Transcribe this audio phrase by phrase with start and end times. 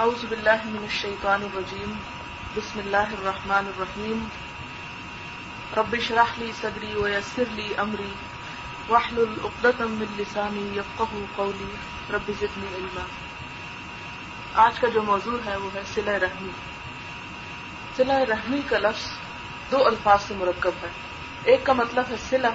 [0.00, 1.92] اعوذ باللہ من الشیطان الرجیم،
[2.56, 4.24] بسم اللہ الرحمن الرحیم۔
[5.76, 8.12] رب اشرح لی صدری ویسر لی امری،
[8.88, 11.72] واحلل عقدۃ من لسانی یفقهوا قولی،
[12.12, 13.00] رب زدنی علما۔
[14.54, 16.50] آج کا جو موضوع ہے وہ ہے صلہ رحمی۔
[17.96, 19.10] صلہ رحمی کا لفظ
[19.70, 20.88] دو الفاظ سے مرکب ہے۔
[21.44, 22.48] ایک کا مطلب ہے صلہ۔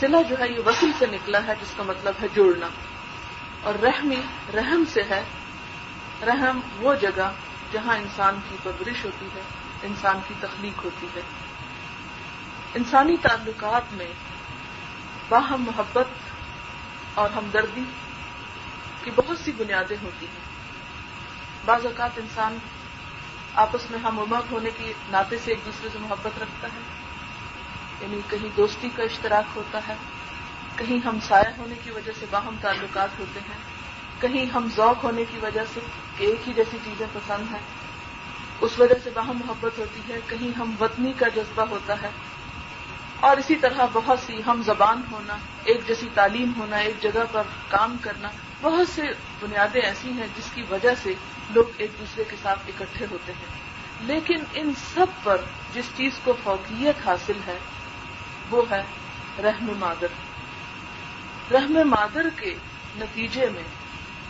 [0.00, 2.68] صلہ جو ہے یہ وصل سے نکلا ہے، جس کا مطلب ہے جوڑنا
[3.62, 4.20] اور رحمی
[4.54, 5.22] رحم سے ہے
[6.26, 7.30] رحم وہ جگہ
[7.72, 9.40] جہاں انسان کی پرورش ہوتی ہے،
[9.82, 11.20] انسان کی تخلیق ہوتی ہے۔
[12.74, 14.12] انسانی تعلقات میں
[15.28, 16.06] باہم محبت
[17.14, 17.84] اور ہمدردی
[19.02, 20.48] کی بہت سی بنیادیں ہوتی ہیں۔
[21.64, 22.58] بعض اوقات انسان
[23.54, 26.80] آپس میں ہم عمر ہونے کی ناطے سے ایک دوسرے سے محبت رکھتا ہے
[28.00, 29.94] یعنی کہیں دوستی کا اشتراک ہوتا ہے،
[30.76, 33.58] کہیں ہم سایہ ہونے کی وجہ سے باہم تعلقات ہوتے ہیں،
[34.20, 35.80] کہیں ہم ذوق ہونے کی وجہ سے۔
[36.18, 37.60] ایک ہی جیسی چیزیں پسند ہیں۔
[38.60, 42.08] اس وجہ سے باہم محبت ہوتی ہے، کہیں ہم وطنی کا جذبہ ہوتا ہے۔
[43.20, 47.42] اور اسی طرح بہت سی ہم زبان ہونا، ایک جیسی تعلیم ہونا، ایک جگہ پر
[47.68, 48.28] کام کرنا،
[48.60, 49.02] بہت سے
[49.40, 51.14] بنیادیں ایسی ہیں جس کی وجہ سے
[51.50, 53.68] لوگ ایک دوسرے کے ساتھ اکٹھے ہوتے ہیں۔
[54.00, 55.40] لیکن ان سب پر
[55.74, 57.58] جس چیز کو فوقیت حاصل ہے،
[58.50, 58.82] وہ ہے
[59.42, 60.06] رحم مادر۔
[61.52, 62.54] رحم مادر کے
[62.96, 63.62] نتیجے میں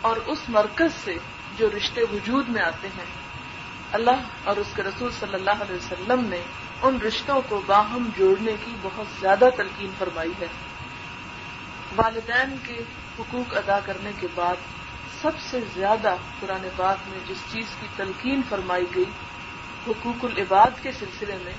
[0.01, 1.17] اور اس مرکز سے
[1.59, 3.05] جو رشتے وجود میں آتے ہیں،
[3.91, 6.41] اللہ اور اس کے رسول صلی اللہ علیہ وسلم نے
[6.81, 10.47] ان رشتوں کو باہم جوڑنے کی بہت زیادہ تلقین فرمائی ہے۔
[11.95, 12.83] والدین کے
[13.19, 14.55] حقوق ادا کرنے کے بعد
[15.21, 19.05] سب سے زیادہ قرآن پاک میں جس چیز کی تلقین فرمائی گئی،
[19.87, 21.53] حقوق العباد کے سلسلے میں،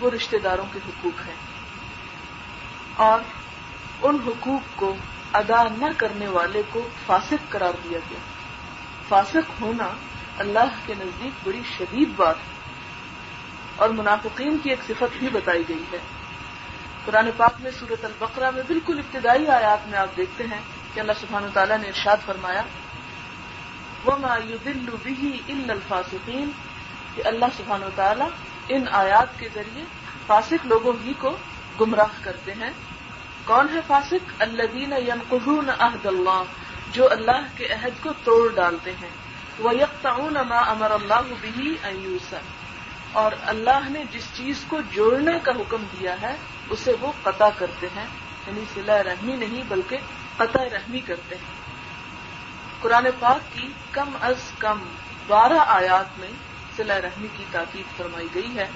[0.00, 1.36] وہ رشتہ داروں کے حقوق ہیں۔
[2.96, 3.20] اور
[4.02, 4.94] ان حقوق کو
[5.32, 8.18] ادا نہ کرنے والے کو فاسق قرار دیا گیا۔
[9.10, 9.88] فاسق ہونا
[10.38, 12.60] اللہ کے نزدیک بڑی شدید بات ہے۔
[13.76, 15.98] اور منافقین کی ایک صفت بھی بتائی گئی ہے۔
[17.04, 20.60] قرآن پاک میں صورت البقرہ میں بالکل ابتدائی آیات میں آپ دیکھتے ہیں
[20.94, 22.62] کہ اللہ سبحانہ تعالیٰ نے ارشاد فرمایا
[24.04, 24.88] وہ مایودل
[25.48, 26.50] ان الفاصقین
[27.14, 28.28] کہ اللہ سبحانہ تعالیٰ
[28.68, 29.84] ان آیات کے ذریعے
[30.26, 31.36] فاسق لوگوں ہی کو
[31.80, 32.70] گمراہ کرتے ہیں۔
[33.44, 36.42] کون ہے فاسق؟ اللہ ینقضون عہد اللہ
[36.92, 39.08] جو اللہ کے عہد کو توڑ ڈالتے ہیں۔
[39.58, 42.36] وہ یکتعون ما امر اللہ بھی ایوسا
[43.12, 46.36] اور اللہ نے جس چیز کو جوڑنے کا حکم دیا ہے،
[46.70, 48.06] اسے وہ قطع کرتے ہیں۔
[48.46, 49.96] یعنی سلا رحمی نہیں، بلکہ
[50.36, 51.60] قطع رحمی کرتے ہیں۔
[52.80, 54.78] قرآن پاک کی کم از کم
[55.26, 56.30] بارہ آیات میں
[56.76, 58.66] سلا رحمی کی تاکید فرمائی گئی ہے۔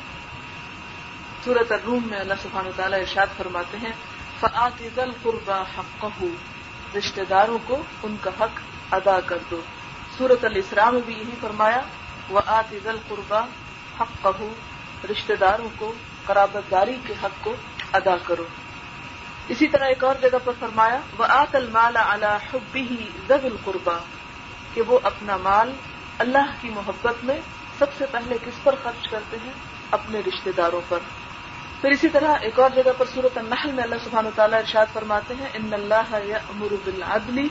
[1.44, 3.92] سورت الروم میں اللہ سبحانہ تعالیٰ ارشاد فرماتے ہیں
[4.40, 6.06] فعت القربا حق
[6.98, 8.60] رشتے داروں کو ان کا حق
[8.90, 9.60] ادا کر دو۔
[10.18, 11.80] سورت الاسرا میں بھی یہی فرمایا
[12.28, 13.44] وہ آتد القربا
[14.00, 14.26] حق
[15.10, 15.92] رشتے داروں کو
[16.26, 17.54] قرابت داری کے حق کو
[17.92, 18.44] ادا کرو۔
[19.48, 23.98] اسی طرح ایک اور جگہ پر فرمایا وہ آت المال حبی زب القربا
[24.74, 25.72] کہ وہ اپنا مال
[26.18, 27.40] اللہ کی محبت میں
[27.78, 29.52] سب سے پہلے کس پر خرچ کرتے ہیں؟
[29.90, 30.98] اپنے رشتے داروں پر۔
[31.84, 35.34] پھر اسی طرح ایک اور جگہ پر صورت النحل میں اللہ سبحانہ تعالیٰ ارشاد فرماتے
[35.40, 36.14] ہیں، ان اللہ
[36.50, 37.48] امر بالعدلی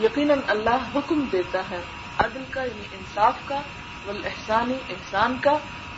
[0.00, 1.80] یقیناً اللہ حکم دیتا ہے،
[2.18, 3.60] عدل کا یعنی انصاف کا
[4.06, 5.56] والاحسانی احسان کا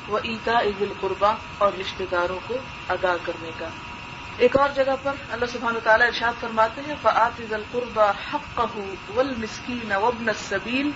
[0.08, 2.56] و عیتا عید القربا اور رشتہ داروں کو
[2.88, 3.68] ادا کرنے کا۔
[4.38, 8.60] ایک اور جگہ پر اللہ سبحانہ تعالیٰ ارشاد فرماتے ہیں فعت عید القربا حق
[9.16, 10.90] ول مسکین وبن صبیل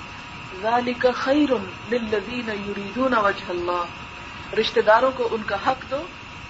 [0.62, 1.52] ذالک خیر
[1.90, 6.02] للذین یریدون وجہ اللہ۔ رشتہ داروں کو ان کا حق دو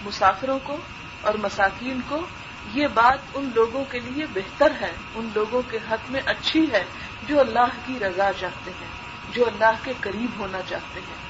[0.04, 0.76] مسافروں کو
[1.20, 2.26] اور مساکین کو،
[2.75, 6.84] یہ بات ان لوگوں کے لیے بہتر ہے، ان لوگوں کے حق میں اچھی ہے
[7.28, 8.88] جو اللہ کی رضا چاہتے ہیں،
[9.32, 11.28] جو اللہ کے قریب ہونا چاہتے ہیں۔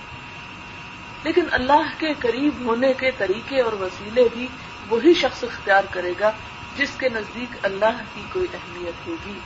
[1.22, 4.46] لیکن اللہ کے قریب ہونے کے طریقے اور وسیلے بھی
[4.88, 6.32] وہی شخص اختیار کرے گا
[6.76, 9.38] جس کے نزدیک اللہ کی کوئی اہمیت ہوگی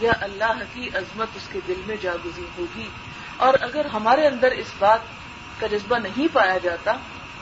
[0.00, 2.88] یا اللہ کی عظمت اس کے دل میں جاگزی ہوگی۔
[3.36, 5.00] اور اگر ہمارے اندر اس بات
[5.58, 6.92] کا جذبہ نہیں پایا جاتا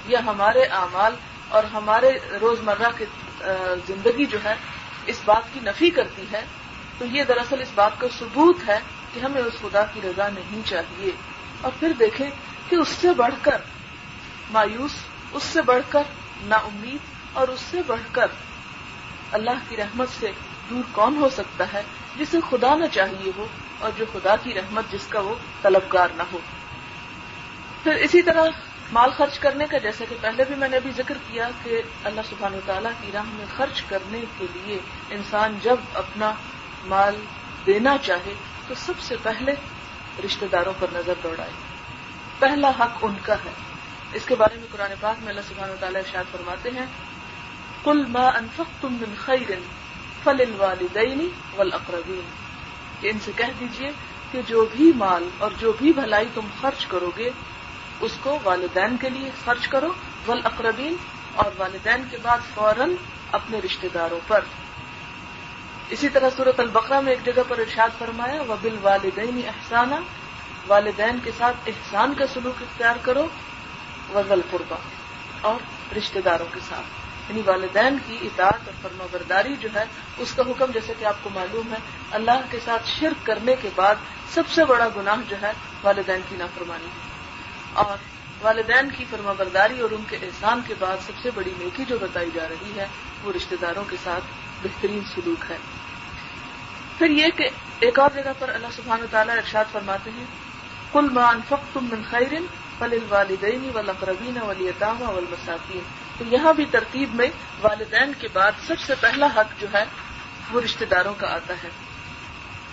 [0.06, 1.14] یا ہمارے اعمال
[1.48, 3.04] اور ہمارے روزمرہ کی
[3.86, 4.54] زندگی جو ہے،
[5.06, 6.44] اس بات کی نفی کرتی ہے،
[6.98, 8.78] تو یہ دراصل اس بات کا ثبوت ہے
[9.14, 11.10] کہ ہمیں اس خدا کی رضا نہیں چاہیے۔
[11.60, 12.30] اور پھر دیکھیں
[12.68, 13.58] کہ اس سے بڑھ کر
[14.50, 14.90] مایوس،
[15.32, 16.02] اس سے بڑھ کر
[16.42, 16.98] نا امید
[17.32, 18.26] اور اس سے بڑھ کر
[19.32, 20.30] اللہ کی رحمت سے
[20.70, 21.82] دور کون ہو سکتا ہے،
[22.16, 23.46] جسے خدا نہ چاہیے ہو
[23.78, 26.38] اور جو خدا کی رحمت جس کا وہ طلبگار نہ ہو۔
[27.82, 28.44] پھر اسی طرح
[28.94, 32.20] مال خرچ کرنے کا، جیسا کہ پہلے بھی میں نے ابھی ذکر کیا کہ اللہ
[32.30, 34.78] سبحانہ تعالیٰ کی راہ میں خرچ کرنے کے لیے
[35.10, 36.32] انسان جب اپنا
[36.84, 37.16] مال
[37.66, 38.34] دینا چاہے
[38.68, 39.54] تو سب سے پہلے
[40.24, 41.50] رشتہ داروں پر نظر دوڑائے۔
[42.38, 43.52] پہلا حق ان کا ہے۔
[44.12, 46.86] اس کے بارے میں قرآن پاک میں اللہ سبحانہ تعالیٰ ارشاد فرماتے ہیں
[47.84, 49.52] کل ما انفقتم من خیر
[50.24, 52.30] فل الوالدین والاقربین۔
[53.00, 53.90] کہ ان سے کہہ دیجیے
[54.32, 57.30] کہ جو بھی مال اور جو بھی بھلائی تم خرچ کرو گے
[58.04, 59.92] اس کو والدین کے لیے خرچ کرو،
[60.26, 60.96] والاقربین،
[61.34, 62.92] اور والدین کے بعد فوراً
[63.32, 64.40] اپنے رشتہ داروں پر۔
[65.90, 69.94] اسی طرح صورت البقرہ میں ایک جگہ پر ارشاد فرمایا وہ بال والدین احسانہ
[70.66, 73.28] والدین کے ساتھ احسان کا سلوک اختیار کرو
[74.14, 74.76] وزل قربا
[75.40, 76.86] اور رشتہ داروں کے ساتھ۔
[77.28, 79.84] یعنی والدین کی اطاعت اور فرما برداری جو ہے،
[80.18, 81.78] اس کا حکم جیسے کہ آپ کو معلوم ہے،
[82.10, 83.94] اللہ کے ساتھ شرک کرنے کے بعد
[84.34, 85.52] سب سے بڑا گناہ جو ہے،
[85.82, 87.13] والدین کی نافرمانی۔ ہے
[87.74, 87.96] اور
[88.42, 91.98] والدین کی فرما برداری اور ان کے احسان کے بعد سب سے بڑی نیکی جو
[92.00, 92.86] بتائی جا رہی ہے،
[93.22, 94.24] وہ رشتہ داروں کے ساتھ
[94.62, 95.56] بہترین سلوک ہے۔
[96.98, 97.48] پھر یہ کہ
[97.80, 100.24] ایک اور جگہ پر اللہ سبحانہ و تعالیٰ ارشاد فرماتے ہیں
[100.92, 102.46] کل مان فخم من خیرن
[102.78, 105.80] فل والدین والاقربین والیتامہ والمساکین
[106.18, 107.28] تو یہاں بھی ترتیب میں
[107.60, 109.84] والدین کے بعد سب سے پہلا حق جو ہے،
[110.50, 111.68] وہ رشتہ داروں کا آتا ہے۔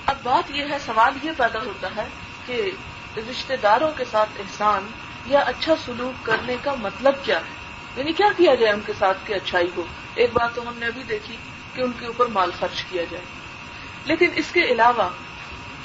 [0.05, 2.07] اب بات یہ ہے، سوال یہ پیدا ہوتا ہے
[2.45, 2.71] کہ
[3.17, 4.87] رشتہ داروں کے ساتھ احسان
[5.25, 7.61] یا اچھا سلوک کرنے کا مطلب کیا ہے؟
[7.95, 9.83] یعنی کیا کیا جائے ان کے ساتھ کہ اچھائی ہو
[10.15, 11.37] ایک بات تو ہم نے ابھی دیکھی
[11.75, 13.23] کہ ان کے اوپر مال خرچ کیا جائے۔
[14.05, 15.09] لیکن اس کے علاوہ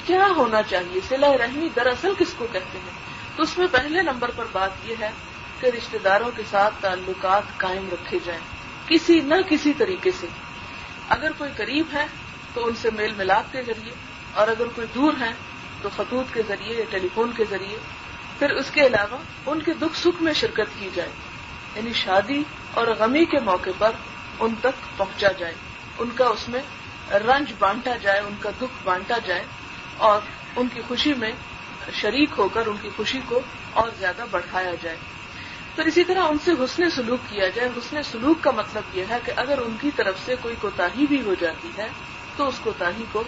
[0.05, 2.99] کیا ہونا چاہیے؟ سلا رحمی دراصل کس کو کہتے ہیں؟
[3.35, 5.09] تو اس میں پہلے نمبر پر بات یہ ہے
[5.59, 8.41] کہ رشتہ داروں کے ساتھ تعلقات قائم رکھے جائیں۔
[8.87, 10.27] کسی نہ کسی طریقے سے۔
[11.09, 12.05] اگر کوئی قریب ہے
[12.53, 13.93] تو ان سے میل ملاپ کے ذریعے،
[14.33, 15.31] اور اگر کوئی دور ہے
[15.81, 17.77] تو خطوط کے ذریعے یا ٹیلی فون کے ذریعے،
[18.39, 21.09] پھر اس کے علاوہ ان کے دکھ سکھ میں شرکت کی جائے۔
[21.75, 22.43] یعنی شادی
[22.73, 23.91] اور غمی کے موقع پر
[24.39, 25.53] ان تک پہنچا جائے۔
[25.97, 26.61] ان کا اس میں
[27.13, 29.43] رنج بانٹا جائے، ان کا دکھ بانٹا جائے
[29.97, 30.21] اور
[30.55, 31.31] ان کی خوشی میں
[31.93, 33.39] شریک ہو کر ان کی خوشی کو
[33.73, 34.97] اور زیادہ بڑھایا جائے۔
[35.75, 39.17] پھر اسی طرح ان سے حسن سلوک کیا جائے۔ حسن سلوک کا مطلب یہ ہے
[39.25, 41.87] کہ اگر ان کی طرف سے کوئی کوتا بھی ہو جاتی ہے،
[42.35, 43.23] تو اس کوتا کو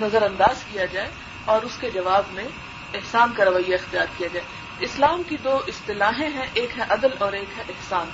[0.00, 1.10] نظر انداز کیا جائے۔
[1.44, 2.44] اور اس کے جواب میں
[2.94, 4.46] احسان کا رویہ اختیار کیا جائے۔
[4.80, 8.06] اسلام کی دو اصطلاحیں ہیں، ایک ہے عدل اور ایک ہے احسان۔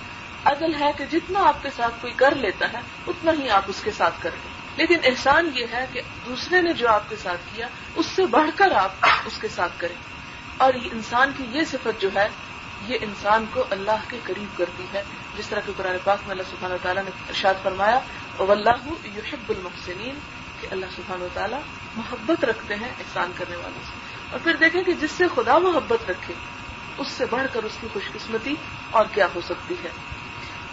[0.44, 3.81] عدل ہے کہ جتنا آپ کے ساتھ کوئی کر لیتا ہے، اتنا ہی آپ اس
[3.84, 7.69] کے ساتھ کریں۔ لیکن احسان یہ ہے کہ دوسرے نے جو آپ کے ساتھ کیا،
[7.94, 8.93] اس سے بڑھ کر آپ
[9.25, 9.96] اس کے ساتھ کریں۔
[10.56, 12.29] اور انسان کی یہ صفت جو ہے،
[12.88, 15.02] یہ انسان کو اللہ کے قریب کرتی ہے۔
[15.38, 17.99] جس طرح کہ قرآن پاک میں اللہ سبحانہ تعالیٰ نے ارشاد فرمایا
[18.38, 20.19] اللہ یحب المحسنین
[20.61, 21.61] کہ اللہ سبحانہ و تعالیٰ
[21.97, 23.93] محبت رکھتے ہیں احسان کرنے والوں سے۔
[24.31, 26.35] اور پھر دیکھیں کہ جس سے خدا محبت رکھے،
[26.99, 28.55] اس سے بڑھ کر اس کی خوش قسمتی
[28.91, 29.88] اور کیا ہو سکتی ہے۔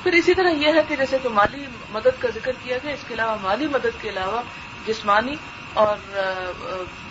[0.04, 3.00] پھر اسی طرح یہ ہے کہ جیسے کہ مالی مدد کا ذکر کیا گیا، اس
[3.08, 4.42] کے علاوہ مالی مدد کے علاوہ
[4.88, 5.36] جسمانی
[5.74, 5.96] اور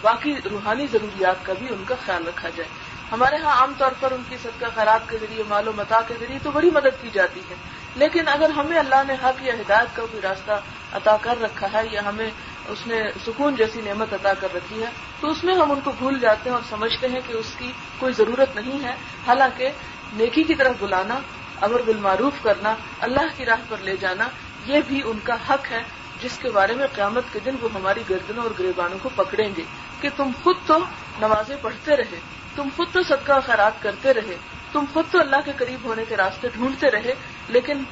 [0.01, 2.69] باقی روحانی ضروریات کا بھی ان کا خیال رکھا جائے۔
[3.13, 6.15] ہمارے ہاں عام طور پر ان کی صدقہ خیرات کے ذریعے، مال و متا کے
[6.21, 7.55] ذریعے تو بڑی مدد کی جاتی ہے۔
[7.97, 10.53] لیکن اگر ہمیں اللہ نے حق یا ہدایت کا کوئی راستہ
[10.93, 12.31] عطا کر رکھا ہے یا ہمیں
[12.69, 14.89] اس نے سکون جیسی نعمت عطا کر رکھی ہے،
[15.21, 17.73] تو اس میں ہم ان کو بھول جاتے ہیں اور سمجھتے ہیں کہ اس کی
[17.99, 18.95] کوئی ضرورت نہیں ہے۔
[19.27, 19.71] حالانکہ
[20.13, 21.19] نیکی کی طرف بلانا،
[21.61, 24.29] امر بالمعروف کرنا، اللہ کی راہ پر لے جانا،
[24.67, 25.83] یہ بھی ان کا حق ہے،
[26.23, 29.63] جس کے بارے میں قیامت کے دن وہ ہماری گردنوں اور گریبانوں کو پکڑیں گے
[30.01, 30.79] کہ تم خود تو
[31.21, 32.19] نمازیں پڑھتے رہے،
[32.57, 34.37] تم خود تو صدقہ خیرات کرتے رہے،
[34.73, 37.15] تم خود تو اللہ کے قریب ہونے کے راستے ڈھونڈتے رہے،
[37.49, 37.83] لیکن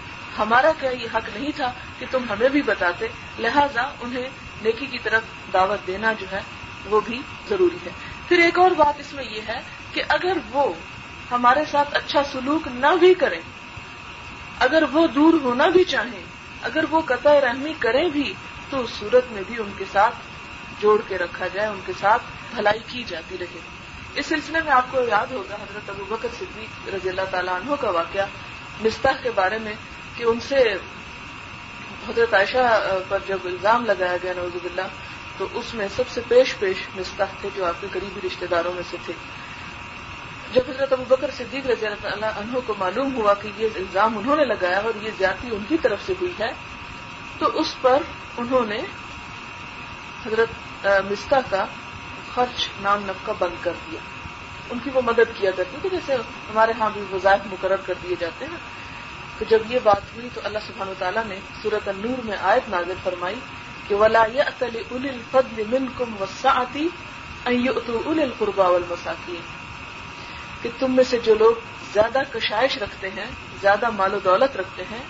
[0.41, 3.07] ہمارا کیا یہ حق نہیں تھا کہ تم ہمیں بھی بتاتے؟
[3.39, 4.29] لہذا انہیں
[4.63, 6.41] نیکی کی طرف دعوت دینا جو ہے
[6.85, 7.91] وہ بھی ضروری ہے۔
[8.29, 9.61] پھر ایک اور بات اس میں یہ ہے
[9.93, 10.73] کہ اگر وہ
[11.31, 13.41] ہمارے ساتھ اچھا سلوک نہ بھی کریں،
[14.59, 16.23] اگر وہ دور ہونا بھی چاہیں،
[16.63, 18.35] اگر وہ قطع رحمی کریں بھی،
[18.71, 20.15] تو اس صورت میں بھی ان کے ساتھ
[20.81, 22.23] جوڑ کے رکھا جائے، ان کے ساتھ
[22.55, 23.59] بھلائی کی جاتی رہے۔
[24.15, 27.75] اس سلسلے میں آپ کو یاد ہوگا، حضرت ابو بکر صدیق رضی اللہ تعالیٰ عنہ
[27.81, 28.27] کا واقعہ
[28.81, 29.75] مستح کے بارے میں
[30.17, 30.75] کہ ان سے
[32.09, 34.88] حضرت عائشہ پر جب الزام لگایا گیا نوز اللہ
[35.38, 38.73] تو اس میں سب سے پیش پیش مستح تھے جو آپ کے قریبی رشتے داروں
[38.73, 39.12] میں سے تھے۔
[40.52, 44.37] جب حضرت ابو بکر صدیق رضی اللہ عنہ کو معلوم ہوا کہ یہ الزام انہوں
[44.37, 46.50] نے لگایا اور یہ زیادتی ان کی طرف سے ہوئی ہے،
[47.38, 48.02] تو اس پر
[48.38, 48.79] انہوں نے
[50.26, 51.64] حضرت مستح کا
[52.35, 54.00] خرچ نام نفقہ بند کر دیا۔
[54.71, 56.14] ان کی وہ مدد کیا کرتی تھی جیسے
[56.50, 58.59] ہمارے ہاں بھی وظائف مقرر کر دیے جاتے ہیں۔
[59.41, 62.95] تو جب یہ بات ہوئی تو اللہ سبحانہ تعالیٰ نے صورت النور میں آیت نازل
[63.03, 63.37] فرمائی
[63.89, 64.25] کہ ولا
[64.91, 66.89] ول الفضل من کم وسعتی
[67.45, 67.69] ال
[68.07, 69.41] القربا والمساکین
[70.63, 71.55] کہ تم میں سے جو لوگ
[71.93, 73.25] زیادہ کشائش رکھتے ہیں،
[73.61, 75.03] زیادہ مال و دولت رکھتے ہیں،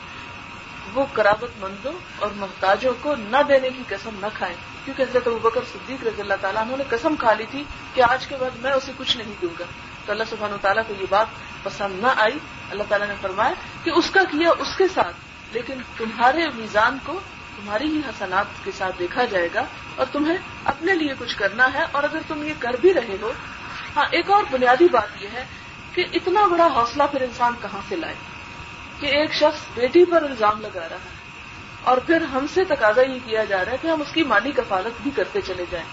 [0.95, 5.61] وہ کرابت مندوں اور محتاجوں کو نہ دینے کی قسم نہ کھائیں۔ کیونکہ حضرت بکر
[5.73, 8.73] صدیق رضی اللہ تعالیٰ انہوں نے قسم کھا لی تھی کہ آج کے بعد میں
[8.73, 9.65] اسے کچھ نہیں دوں گا۔
[10.11, 11.27] تو اللہ سبحانہ تعالیٰ کو یہ بات
[11.63, 12.39] پسند نہ آئی۔
[12.71, 13.53] اللہ تعالیٰ نے فرمایا
[13.85, 15.17] کہ اس کا کیا اس کے ساتھ،
[15.53, 17.21] لیکن تمہارے میزان کو
[17.57, 19.65] تمہاری ہی حسنات کے ساتھ دیکھا جائے گا
[19.97, 23.33] اور تمہیں اپنے لیے کچھ کرنا ہے۔ اور اگر تم یہ کر بھی رہے ہو
[23.97, 25.45] ہاں ایک اور بنیادی بات یہ ہے
[25.95, 28.15] کہ اتنا بڑا حوصلہ پھر انسان کہاں سے لائے؟
[29.01, 31.11] کہ ایک شخص بیٹی پر الزام لگا رہا ہے
[31.83, 34.53] اور پھر ہم سے تقاضا یہ کیا جا رہا ہے کہ ہم اس کی مالی
[34.53, 35.87] کفالت بھی کرتے چلے جائیں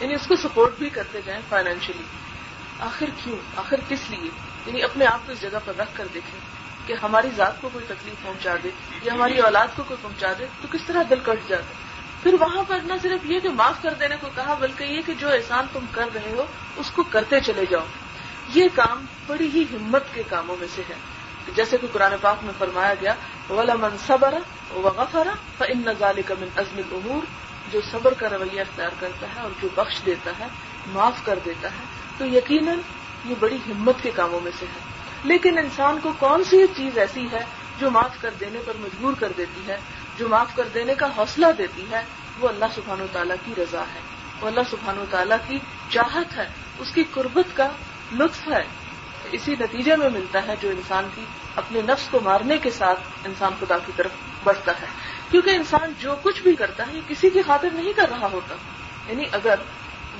[0.00, 2.02] یعنی اس کو سپورٹ بھی کرتے جائیں فائنینشلی
[2.82, 4.30] آخر کیوں؟ آخر کس لیے؟
[4.66, 6.40] یعنی اپنے آپ کو اس جگہ پر رکھ کر دیکھیں
[6.86, 8.70] کہ ہماری ذات کو کوئی تکلیف پہنچا دے
[9.02, 11.72] یا ہماری اولاد کو کوئی پہنچا دے تو کس طرح دل کٹ جاتا
[12.22, 15.14] پھر وہاں پر نہ صرف یہ کہ معاف کر دینے کو کہا، بلکہ یہ کہ
[15.14, 16.44] جو احسان تم کر رہے ہو،
[16.76, 17.84] اس کو کرتے چلے جاؤ۔
[18.54, 20.94] یہ کام بڑی ہی ہمت کے کاموں میں سے ہے۔
[21.54, 23.14] جیسے کہ قرآن پاک میں فرمایا گیا
[23.50, 24.34] ولا من صبر
[24.70, 27.22] و غفرا ان نظال کا من ازم العمور
[27.72, 30.46] جو صبر کا رویہ اختیار کرتا ہے اور جو بخش دیتا ہے،
[30.86, 32.78] معاف کر دیتا ہے۔ تو یقیناً
[33.24, 34.78] یہ بڑی ہمت کے کاموں میں سے ہے۔
[35.24, 37.44] لیکن انسان کو کون سی چیز ایسی ہے
[37.78, 39.76] جو معاف کر دینے پر مجبور کر دیتی ہے،
[40.18, 42.02] جو معاف کر دینے کا حوصلہ دیتی ہے؟
[42.40, 44.00] وہ اللہ سبحان و تعالیٰ کی رضا ہے۔
[44.40, 46.48] وہ اللہ سبحان و تعالیٰ کی چاہت ہے۔
[46.78, 47.68] اس کی قربت کا
[48.12, 48.64] لطف ہے۔
[49.32, 51.24] اسی نتیجے میں ملتا ہے جو انسان کی
[51.56, 54.10] اپنے نفس کو مارنے کے ساتھ انسان خدا کی طرف
[54.44, 54.86] بڑھتا ہے۔
[55.30, 58.54] کیونکہ انسان جو کچھ بھی کرتا ہے، یہ کسی کی خاطر نہیں کر رہا ہوتا۔
[59.08, 59.54] یعنی اگر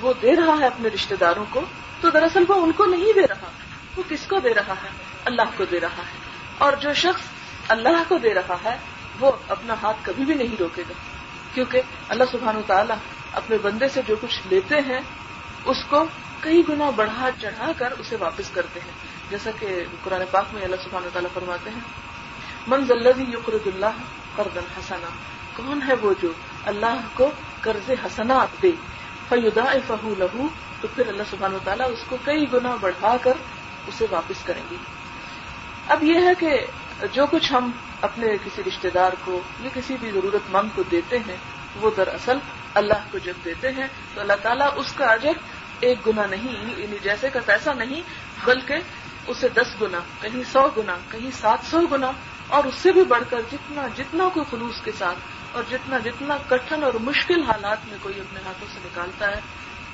[0.03, 1.61] وہ دے رہا ہے اپنے رشتے داروں کو،
[2.01, 3.51] تو دراصل وہ ان کو نہیں دے رہا۔
[3.97, 4.89] وہ کس کو دے رہا ہے؟
[5.25, 6.17] اللہ کو دے رہا ہے۔
[6.57, 7.21] اور جو شخص
[7.67, 8.77] اللہ کو دے رہا ہے،
[9.19, 10.93] وہ اپنا ہاتھ کبھی بھی نہیں روکے گا۔
[11.53, 12.95] کیونکہ اللہ سبحانہ تعالیٰ
[13.33, 14.99] اپنے بندے سے جو کچھ لیتے ہیں،
[15.65, 16.05] اس کو
[16.39, 18.91] کئی گنا بڑھا چڑھا کر اسے واپس کرتے ہیں۔
[19.29, 21.79] جیسا کہ قرآن پاک میں اللہ سبحانہ تعالیٰ فرماتے ہیں
[22.67, 24.01] منز اللہ یقرد اللہ
[24.35, 25.07] قرض حسنا
[25.55, 26.31] کون ہے وہ جو
[26.65, 27.31] اللہ کو
[27.61, 28.71] قرض حسنات دے؟
[29.33, 30.47] فیدا فہو لہو
[30.81, 33.33] تو پھر اللہ سبحانہ تعالیٰ اس کو کئی گنا بڑھا کر
[33.87, 34.75] اسے واپس کریں گے۔
[35.87, 36.51] اب یہ ہے کہ
[37.13, 37.71] جو کچھ ہم
[38.01, 41.35] اپنے کسی رشتے دار کو یا کسی بھی ضرورت مند کو دیتے ہیں،
[41.81, 42.37] وہ دراصل
[42.73, 45.41] اللہ کو جب دیتے ہیں، تو اللہ تعالیٰ اس کا اجر
[45.79, 48.01] ایک گنا نہیں یعنی جیسے کا پیسہ نہیں،
[48.45, 48.75] بلکہ
[49.27, 52.11] اسے دس گنا کہیں سو گنا کہیں سات سو گنا
[52.47, 55.19] اور اس سے بھی بڑھ کر جتنا جتنا کوئی خلوص کے ساتھ
[55.53, 59.41] اور جتنا جتنا کٹھن اور مشکل حالات میں کوئی اپنے ہاتھوں سے نکالتا ہے،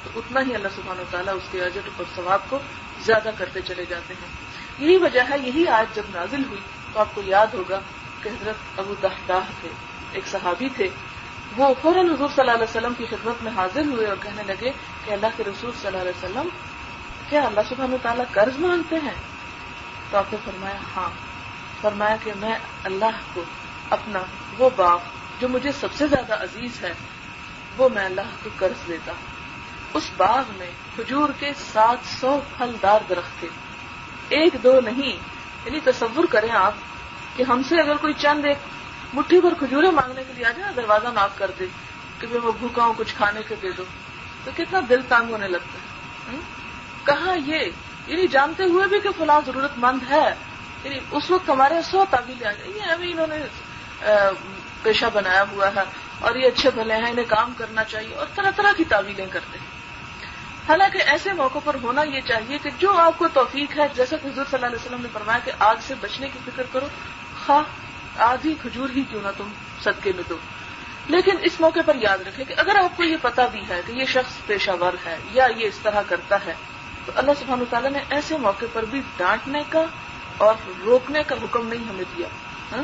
[0.04, 2.60] تو اتنا ہی اللہ سبحانہ و تعالیٰ اس کے اجر اور ثواب کو
[3.02, 4.28] زیادہ کرتے چلے جاتے ہیں۔
[4.86, 6.60] یہی وجہ ہے، یہی آج جب نازل ہوئی،
[6.94, 7.80] تو آپ کو یاد ہوگا
[8.24, 9.70] کہ حضرت ابو دہداہ تھے،
[10.12, 10.90] ایک صحابی تھے۔
[11.58, 14.72] وہ فوراً حضور صلی اللہ علیہ وسلم کی خدمت میں حاضر ہوئے اور کہنے لگے
[15.06, 16.50] کہ اللہ کے رسول صلی اللہ علیہ وسلم،
[17.30, 19.14] کیا اللہ سبحانہ تعالیٰ قرض مانگتے ہیں؟
[20.12, 21.10] تو آپ نے فرمایا ہاں۔
[21.82, 23.44] فرمایا کہ میں اللہ کو
[23.90, 24.20] اپنا
[24.58, 25.00] وہ باپ
[25.40, 26.94] جو مجھے سب سے زیادہ عزیز ہے،
[27.78, 29.40] وہ میں اللہ کو قرض دیتا ہوں۔
[29.94, 33.48] اس باغ میں کھجور کے سات سو پھلدار درخت تھے۔
[34.30, 35.18] ایک دو نہیں
[35.66, 36.74] یعنی تصور کریں آپ
[37.36, 38.58] کہ ہم سے اگر کوئی چند ایک
[39.14, 41.66] مٹھی پر کھجورے مانگنے کے لیے آ جائے، دروازہ معاف کر دے
[42.20, 43.84] کہ میں بھوکا ہوں، کچھ کھانے کے دے دو۔
[44.44, 46.38] تو کتنا دل تانگ ہونے لگتا ہے
[47.04, 47.72] کہاں یہ؟
[48.08, 50.36] یعنی جانتے ہوئے بھی کہ فلاں ضرورت مند ہے
[50.84, 53.36] یعنی اس وقت ہمارے سو تعبیلیں آ جائیں یہ ابھی انہوں نے
[54.84, 55.82] پیشہ بنایا ہوا ہے
[56.20, 59.60] اور یہ اچھے بھلے ہیں، انہیں کام کرنا چاہیے اور طرح طرح کی تعویلیں کرتے
[59.60, 59.80] ہیں۔
[60.70, 64.28] حالانکہ ایسے موقع پر ہونا یہ چاہیے کہ جو آپ کو توفیق ہے، جیسا کہ
[64.28, 66.88] حضور صلی اللہ علیہ وسلم نے فرمایا کہ آگ سے بچنے کی فکر کرو،
[67.46, 67.64] خواہ
[68.22, 69.48] آدھی کھجور ہی کیوں نہ تم
[69.82, 70.38] صدقے میں دو۔
[71.08, 73.92] لیکن اس موقع پر یاد رکھیں کہ اگر آپ کو یہ پتا بھی ہے کہ
[73.92, 76.54] یہ شخص پیشہ ور ہے یا یہ اس طرح کرتا ہے،
[77.06, 79.86] تو اللہ سبحانہ تعالیٰ نے ایسے موقع پر بھی ڈانٹنے کا
[80.38, 80.54] اور
[80.86, 82.28] روکنے کا حکم نہیں ہمیں دیا۔
[82.72, 82.84] ہاں؟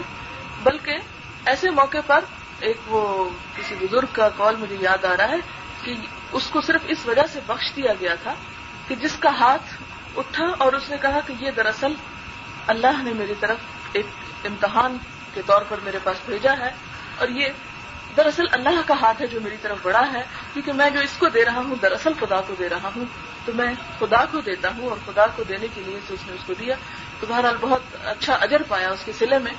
[0.63, 0.97] بلکہ
[1.45, 2.19] ایسے موقع پر
[2.59, 5.37] ایک وہ کسی بزرگ کا کال مجھے یاد آ رہا ہے
[5.83, 5.95] کہ
[6.31, 8.33] اس کو صرف اس وجہ سے بخش دیا گیا تھا
[8.87, 9.73] کہ جس کا ہاتھ
[10.17, 11.93] اٹھا اور اس نے کہا کہ یہ دراصل
[12.67, 13.57] اللہ نے میری طرف
[13.93, 14.05] ایک
[14.45, 14.97] امتحان
[15.33, 16.71] کے طور پر میرے پاس بھیجا ہے
[17.17, 17.47] اور یہ
[18.17, 20.21] دراصل اللہ کا ہاتھ ہے جو میری طرف بڑا ہے،
[20.53, 23.05] کیونکہ میں جو اس کو دے رہا ہوں، دراصل خدا کو دے رہا ہوں،
[23.45, 26.43] تو میں خدا کو دیتا ہوں اور خدا کو دینے کے لیے اس نے اس
[26.45, 26.75] کو دیا۔
[27.19, 29.51] تو بہرحال بہت اچھا اجر پایا اس کے سلے میں۔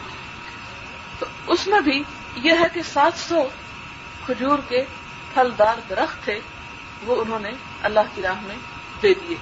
[1.18, 2.02] تو اس میں بھی
[2.36, 3.48] یہ ہے کہ سات سو
[4.26, 4.84] کھجور کے
[5.34, 6.40] پھلدار درخت تھے،
[7.02, 7.50] وہ انہوں نے
[7.82, 8.56] اللہ کی راہ میں
[9.02, 9.36] دے دیے۔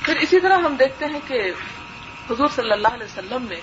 [0.00, 1.52] پھر اسی طرح ہم دیکھتے ہیں کہ
[2.30, 3.60] حضور صلی اللہ علیہ وسلم نے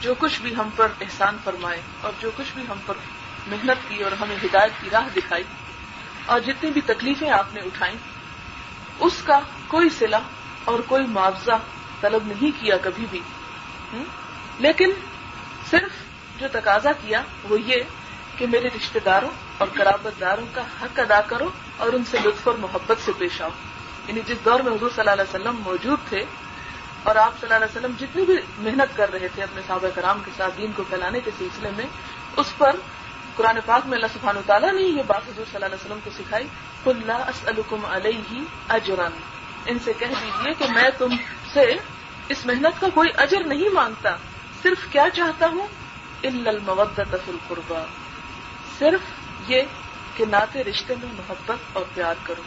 [0.00, 2.94] جو کچھ بھی ہم پر احسان فرمائے اور جو کچھ بھی ہم پر
[3.46, 5.44] محنت کی اور ہمیں ہدایت کی راہ دکھائی
[6.26, 7.94] اور جتنی بھی تکلیفیں آپ نے اٹھائیں،
[8.98, 10.18] اس کا کوئی سلا
[10.64, 11.58] اور کوئی معاوضہ
[12.00, 13.20] طلب نہیں کیا کبھی بھی۔
[14.58, 14.90] لیکن
[15.70, 15.90] صرف
[16.38, 17.82] جو تقاضا کیا وہ یہ
[18.36, 22.48] کہ میرے رشتہ داروں اور قرابت داروں کا حق ادا کرو اور ان سے لطف
[22.48, 23.50] اور محبت سے پیش آؤ
[24.08, 26.24] یعنی جس دور میں حضور صلی اللہ علیہ وسلم موجود تھے
[27.02, 30.20] اور آپ صلی اللہ علیہ وسلم جتنی بھی محنت کر رہے تھے اپنے صحابہ کرام
[30.24, 31.86] کے ساتھ دین کو پھیلانے کے سلسلے میں،
[32.36, 32.76] اس پر
[33.36, 36.10] قرآن پاک میں اللہ سبحانہ تعالیٰ نے یہ بات حضور صلی اللہ علیہ وسلم کو
[36.18, 36.46] سکھائی
[36.86, 38.42] اللہ اسلکم علیہ
[38.74, 39.14] اجرن
[39.66, 41.14] ان سے کہہ دیجیے کہ میں تم
[41.52, 41.64] سے
[42.28, 44.16] اس محنت کا کوئی اجر نہیں مانگتا،
[44.62, 45.66] صرف کیا چاہتا ہوں؟
[46.26, 47.84] المودت فی القربا
[48.78, 49.00] صرف
[49.50, 49.62] یہ
[50.14, 52.42] کہ ناطے رشتے میں محبت اور پیار کرو.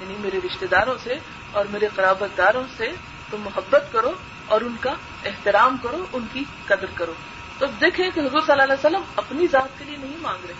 [0.00, 1.14] یعنی میرے رشتے داروں سے
[1.52, 2.92] اور میرے قرابت داروں سے
[3.30, 4.12] تم محبت کرو
[4.46, 4.94] اور ان کا
[5.24, 7.12] احترام کرو، ان کی قدر کرو.
[7.58, 10.54] تو دیکھیں کہ حضور صلی اللہ علیہ وسلم اپنی ذات کے لیے نہیں مانگ رہے،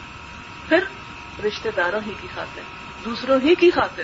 [0.69, 0.85] پھر
[1.45, 2.61] رشتے داروں ہی کی خاطر،
[3.05, 4.03] دوسروں ہی کی خاطر.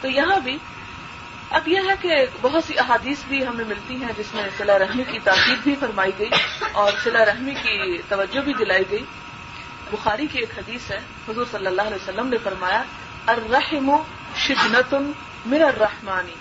[0.00, 0.58] تو یہاں بھی
[1.54, 5.02] اب یہ ہے کہ بہت سی احادیث بھی ہمیں ملتی ہیں جس میں صلاح رحمی
[5.10, 6.28] کی تاکید بھی فرمائی گئی
[6.72, 9.04] اور صلاح رحمی کی توجہ بھی دلائی گئی۔
[9.90, 12.82] بخاری کی ایک حدیث ہے، حضور صلی اللہ علیہ وسلم نے فرمایا،
[13.26, 13.90] الرحم
[14.36, 14.94] شجنت
[15.46, 16.34] من الرحمانی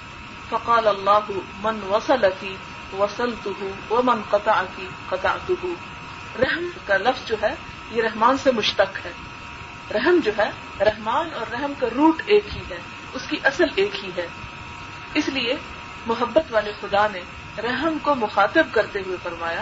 [0.50, 2.56] فقال اللہ، من وصل کی
[2.94, 4.62] وسل تو من قطع
[6.40, 7.54] رحم کا لفظ جو ہے،
[7.92, 9.12] یہ رحمان سے مشتق ہے۔
[9.94, 12.80] رحم جو ہے، رحمان اور رحم کا روٹ ایک ہی ہے،
[13.14, 14.28] اس کی اصل ایک ہی ہے۔
[15.14, 15.56] اس لیے
[16.06, 17.20] محبت والے خدا نے
[17.64, 19.62] رحم کو مخاطب کرتے ہوئے فرمایا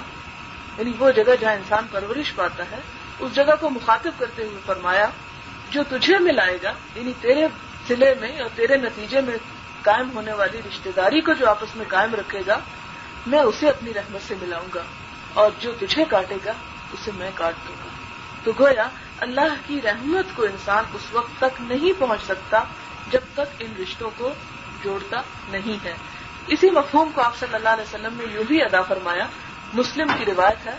[0.77, 2.79] یعنی وہ جگہ جہاں انسان پرورش پاتا ہے،
[3.19, 5.09] اس جگہ کو مخاطب کرتے ہوئے فرمایا،
[5.69, 7.47] جو تجھے ملائے گا یعنی تیرے
[7.87, 9.37] ضلع میں اور تیرے نتیجے میں
[9.81, 12.59] قائم ہونے والی رشتہ داری کو جو آپس میں قائم رکھے گا،
[13.27, 14.83] میں اسے اپنی رحمت سے ملاؤں گا
[15.33, 16.53] اور جو تجھے کاٹے گا،
[16.93, 17.89] اسے میں کاٹ دوں گا۔
[18.43, 18.87] تو گویا
[19.19, 22.63] اللہ کی رحمت کو انسان اس وقت تک نہیں پہنچ سکتا
[23.11, 24.33] جب تک ان رشتوں کو
[24.83, 25.93] جوڑتا نہیں ہے۔
[26.47, 29.27] اسی مفہوم کو آپ صلی اللہ علیہ وسلم نے یوں بھی ادا فرمایا،
[29.73, 30.77] مسلم کی روایت ہے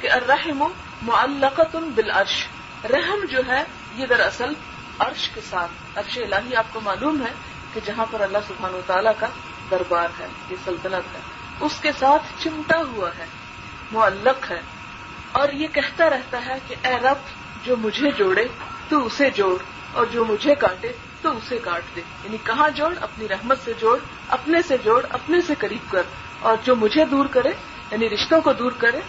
[0.00, 0.68] کہ الرحم
[1.02, 2.46] معلقت بالعرش۔
[2.84, 3.62] رحم جو ہے،
[3.94, 4.52] یہ دراصل
[4.98, 7.32] عرش کے ساتھ، عرش الہی آپ کو معلوم ہے
[7.74, 9.26] کہ جہاں پر اللہ سبحان و تعالیٰ کا
[9.70, 11.20] دربار ہے، یہ سلطنت ہے۔
[11.60, 13.26] اس کے ساتھ چمٹا ہوا ہے،
[13.92, 14.60] معلق ہے۔
[15.32, 17.16] اور یہ کہتا رہتا ہے کہ اے رب،
[17.66, 18.44] جو مجھے جوڑے،
[18.88, 20.92] تو اسے جوڑ، اور جو مجھے کاٹے
[21.26, 25.40] تو اسے کاٹ دے۔ یعنی کہاں جوڑ؟ اپنی رحمت سے جوڑ، اپنے سے جوڑ، اپنے
[25.40, 26.02] سے قریب کر۔
[26.40, 27.48] اور جو مجھے دور کرے
[27.90, 29.00] یعنی رشتوں کو دور کرے،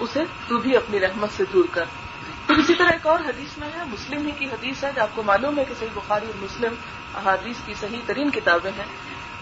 [0.00, 1.84] اسے تو بھی اپنی رحمت سے دور کر۔
[2.46, 5.08] تو اسی طرح ایک اور حدیث میں ہے، مسلم ہی کی حدیث ہے، جو آپ
[5.14, 6.74] کو معلوم ہے کہ صحیح بخاری اور مسلم
[7.14, 8.86] احادیث کی صحیح ترین کتابیں ہیں۔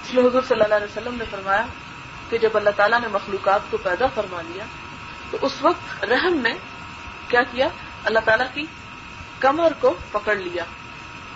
[0.02, 1.66] اس میں حضور صلی اللہ علیہ وسلم نے فرمایا
[2.30, 4.64] کہ جب اللہ تعالیٰ نے مخلوقات کو پیدا فرما لیا،
[5.30, 6.52] تو اس وقت رحم نے
[7.28, 7.68] کیا کیا؟
[8.04, 8.66] اللہ تعالیٰ کی
[9.40, 10.64] کمر کو پکڑ لیا۔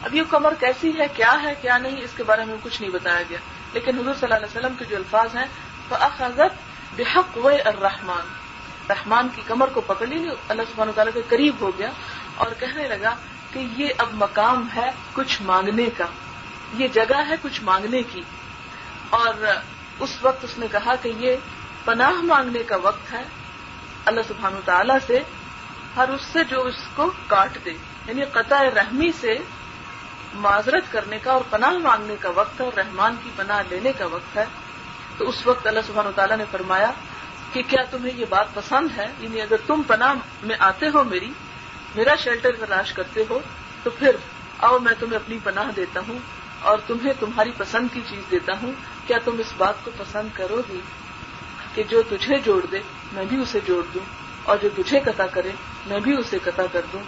[0.04, 2.92] اب یہ کمر کیسی ہے، کیا ہے، کیا نہیں، اس کے بارے میں کچھ نہیں
[2.92, 3.38] بتایا گیا۔
[3.72, 5.46] لیکن حضور صلی اللہ علیہ وسلم کے جو الفاظ ہیں
[5.90, 8.26] وہ اخذت بحق و الرحمان
[8.90, 11.90] رحمان کی کمر کو پکڑ لی، اللہ سبحانہ تعالیٰ کے قریب ہو گیا
[12.34, 13.16] اور کہنے لگا
[13.52, 16.06] کہ یہ اب مقام ہے کچھ مانگنے کا۔
[16.74, 18.22] یہ جگہ ہے کچھ مانگنے کی۔
[19.10, 19.34] اور
[20.00, 21.36] اس وقت اس نے کہا کہ یہ
[21.84, 23.22] پناہ مانگنے کا وقت ہے۔
[24.04, 25.18] اللہ سبحانہ تعالیٰ سے
[25.96, 27.70] ہر اس سے جو اس کو کاٹ دے
[28.06, 29.38] یعنی قطع رحمی سے
[30.34, 34.06] معذرت کرنے کا اور پناہ مانگنے کا وقت ہے اور رحمان کی پناہ لینے کا
[34.06, 34.44] وقت ہے۔
[35.18, 36.90] تو اس وقت اللہ سبحانہ تعالیٰ نے فرمایا
[37.52, 41.32] کہ کیا تمہیں یہ بات پسند ہے؟ یعنی اگر تم پناہ میں آتے ہو میری،
[41.94, 43.40] میرا شیلٹر تلاش کرتے ہو،
[43.82, 44.16] تو پھر
[44.58, 46.18] آؤ میں تمہیں اپنی پناہ دیتا ہوں
[46.60, 48.72] اور تمہیں تمہاری پسند کی چیز دیتا ہوں۔
[49.06, 50.80] کیا تم اس بات کو پسند کرو گی
[51.74, 52.78] کہ جو تجھے جوڑ دے،
[53.12, 54.04] میں بھی اسے جوڑ دوں،
[54.42, 55.50] اور جو تجھے قطع کرے،
[55.86, 57.00] میں بھی اسے قطع کر دوں؟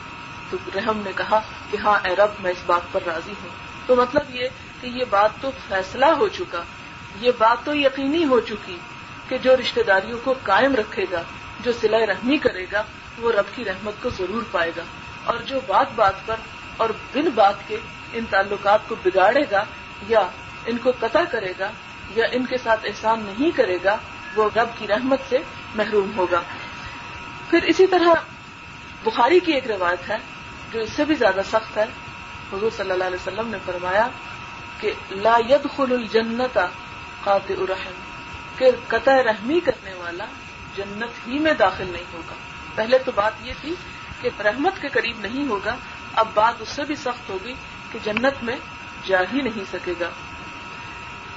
[0.50, 3.50] تو رحم نے کہا کہ ہاں اے رب، میں اس بات پر راضی ہوں۔
[3.86, 4.48] تو مطلب یہ
[4.80, 6.62] کہ یہ بات تو فیصلہ ہو چکا،
[7.20, 8.78] یہ بات تو یقینی ہو چکی
[9.28, 11.22] کہ جو رشتہ داریوں کو قائم رکھے گا،
[11.60, 12.82] جو سلائے رحمی کرے گا،
[13.18, 14.82] وہ رب کی رحمت کو ضرور پائے گا۔
[15.24, 16.36] اور جو بات بات پر
[16.76, 17.76] اور بن بات کے
[18.12, 19.64] ان تعلقات کو بگاڑے گا
[20.08, 20.20] یا
[20.66, 21.70] ان کو قطع کرے گا
[22.16, 23.96] یا ان کے ساتھ احسان نہیں کرے گا،
[24.36, 25.38] وہ رب کی رحمت سے
[25.74, 26.42] محروم ہوگا۔
[27.50, 28.14] پھر اسی طرح
[29.04, 30.16] بخاری کی ایک روایت ہے
[30.72, 31.84] جو اس سے بھی زیادہ سخت ہے،
[32.52, 34.08] حضور صلی اللہ علیہ وسلم نے فرمایا
[34.80, 36.58] کہ لا يدخل الجنت
[37.24, 37.92] قاطع الرحم
[38.56, 40.24] کہ قطع رحمی کرنے والا
[40.76, 42.34] جنت ہی میں داخل نہیں ہوگا۔
[42.74, 43.74] پہلے تو بات یہ تھی
[44.20, 45.76] کہ رحمت کے قریب نہیں ہوگا،
[46.14, 47.54] اب بات اس سے بھی سخت ہوگی
[47.92, 48.56] کہ جنت میں
[49.06, 50.08] جا ہی نہیں سکے گا۔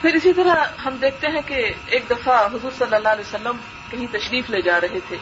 [0.01, 3.57] پھر اسی طرح ہم دیکھتے ہیں کہ ایک دفعہ حضور صلی اللہ علیہ وسلم
[3.89, 5.17] کہیں تشریف لے جا رہے تھے۔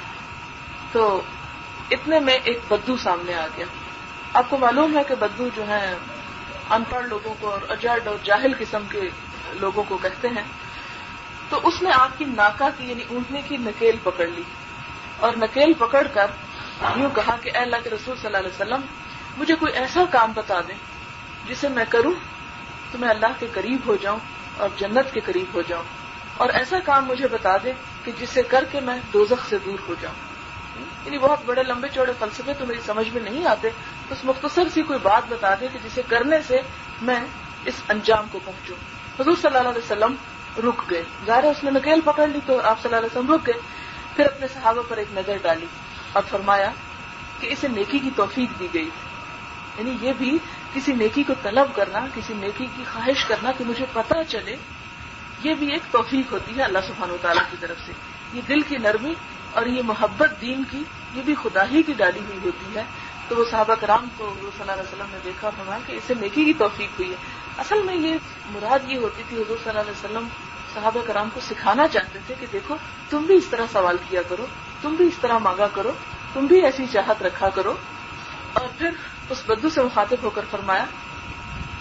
[0.92, 1.22] تو
[1.92, 3.66] اتنے میں ایک بدو سامنے آ گیا۔
[4.38, 5.96] آپ کو معلوم ہے کہ بدو جو ہے
[6.70, 9.02] ان پڑھ لوگوں کو اور اجڈ اور جاہل قسم کے
[9.54, 10.44] لوگوں کو کہتے ہیں،
[11.50, 14.42] تو اس نے آپ کی ناکا کی یعنی اونٹنے کی نکیل پکڑ لی۔
[15.20, 16.28] اور نکیل پکڑ کر
[16.98, 18.82] یوں کہا کہ اے اللہ کے رسول صلی اللہ علیہ وسلم،
[19.38, 20.76] مجھے کوئی ایسا کام بتا دیں
[21.48, 22.14] جسے میں کروں
[22.92, 24.20] تو میں اللہ کے قریب ہو جاؤں
[24.58, 25.84] اور جنت کے قریب ہو جاؤں۔
[26.38, 27.74] اور ایسا کام مجھے بتا دے
[28.04, 30.16] کہ جسے کر کے میں دوزخ سے دور ہو جاؤں۔
[31.06, 33.70] یعنی بہت بڑے لمبے چوڑے فلسفے تو میری سمجھ میں نہیں آتے
[34.10, 36.62] بس مختصر سی کوئی بات بتا دے کہ جسے کرنے سے
[37.02, 37.20] میں
[37.66, 38.76] اس انجام کو پہنچوں۔
[39.20, 40.16] حضور صلی اللہ علیہ وسلم
[40.70, 43.48] رک گئے۔ ظاہر اس نے نکیل پکڑ لی تو آپ صلی اللہ علیہ وسلم رک
[43.48, 43.62] گئے۔
[44.16, 45.66] پھر اپنے صحابہ پر ایک نظر ڈالی۔
[46.14, 46.72] اور فرمایا
[47.40, 48.90] کہ اسے نیکی کی توفیق دی گئی۔
[49.78, 50.38] یعنی یہ بھی
[50.74, 54.56] کسی نیکی کو طلب کرنا، کسی نیکی کی خواہش کرنا کہ مجھے پتا چلے،
[55.44, 57.92] یہ بھی ایک توفیق ہوتی ہے اللہ سبحانہ و تعالیٰ کی طرف سے۔
[58.34, 59.14] یہ دل کی نرمی
[59.54, 62.84] اور یہ محبت دین کی، یہ بھی خدا ہی کی ڈالی ہوئی ہوتی ہے۔
[63.28, 66.14] تو وہ صحابہ کرام کو حضور صلی اللہ علیہ وسلم نے دیکھا، فرمایا کہ اسے
[66.14, 67.16] نیکی کی توفیق ہوئی ہے۔
[67.58, 70.28] اصل میں یہ مراد یہ ہوتی تھی، حضور صلی اللہ علیہ وسلم
[70.74, 72.76] صحابہ کرام کو سکھانا چاہتے تھے کہ دیکھو،
[73.10, 74.46] تم بھی اس طرح سوال کیا کرو،
[74.82, 75.92] تم بھی اس طرح مانگا کرو،
[76.34, 77.74] تم بھی ایسی چاہت رکھا کرو۔
[78.54, 78.90] اور پھر
[79.30, 80.86] اس بدو سے مخاطب ہو کر فرمایا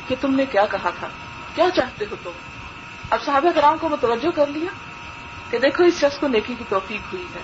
[0.08, 1.08] کہ تم نے کیا کہا تھا؟
[1.54, 2.30] کیا چاہتے ہو تم؟
[3.10, 4.70] اب صحابہ کرام کو متوجہ کر لیا
[5.50, 7.40] کہ دیکھو، اس شخص کو نیکی کی توفیق ہوئی ہے۔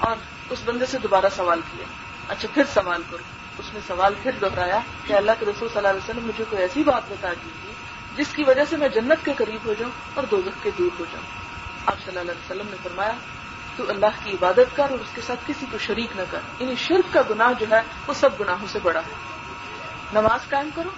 [0.00, 0.16] اور
[0.50, 3.22] اس بندے سے دوبارہ سوال کیا۔ اچھا پھر سوال کرو۔
[3.58, 6.62] اس نے سوال پھر دہرایا کہ اللہ کے رسول صلی اللہ علیہ وسلم مجھے کوئی
[6.62, 7.72] ایسی بات بتا دیجیے
[8.16, 11.04] جس کی وجہ سے میں جنت کے قریب ہو جاؤں اور دوزخ کے دور ہو
[11.12, 11.24] جاؤں۔
[11.86, 13.12] آپ صلی اللہ علیہ وسلم نے فرمایا،
[13.76, 16.74] تو اللہ کی عبادت کر اور اس کے ساتھ کسی کو شریک نہ کر۔ یعنی
[16.74, 19.14] شرک کا گناہ جو ہے، وہ سب گناہوں سے بڑا ہے۔
[20.12, 20.90] نماز قائم کرو،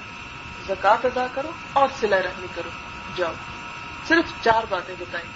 [0.67, 2.71] زکوٰۃ ادا کرو اور سلا رحمی کرو۔
[3.17, 3.33] جاؤ،
[4.09, 5.33] صرف چار باتیں بتائیں۔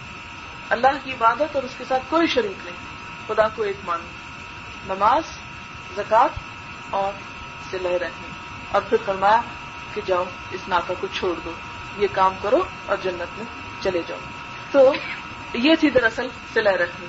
[0.71, 2.77] اللہ کی عبادت اور اس کے ساتھ کوئی شریک نہیں،
[3.27, 4.05] خدا کو ایک مانو۔
[4.95, 5.23] نماز
[5.97, 6.29] زکوٰۃ
[6.91, 7.13] اور
[7.71, 8.31] سلح رحمی
[8.73, 9.41] اور پھر فرمایا
[9.95, 11.53] کہ جاؤ، اس ناکا کو چھوڑ دو۔
[11.97, 13.45] یہ کام کرو اور جنت میں
[13.83, 14.19] چلے جاؤ۔
[14.71, 14.93] تو
[15.55, 17.07] یہ تھی دراصل سلح رحمی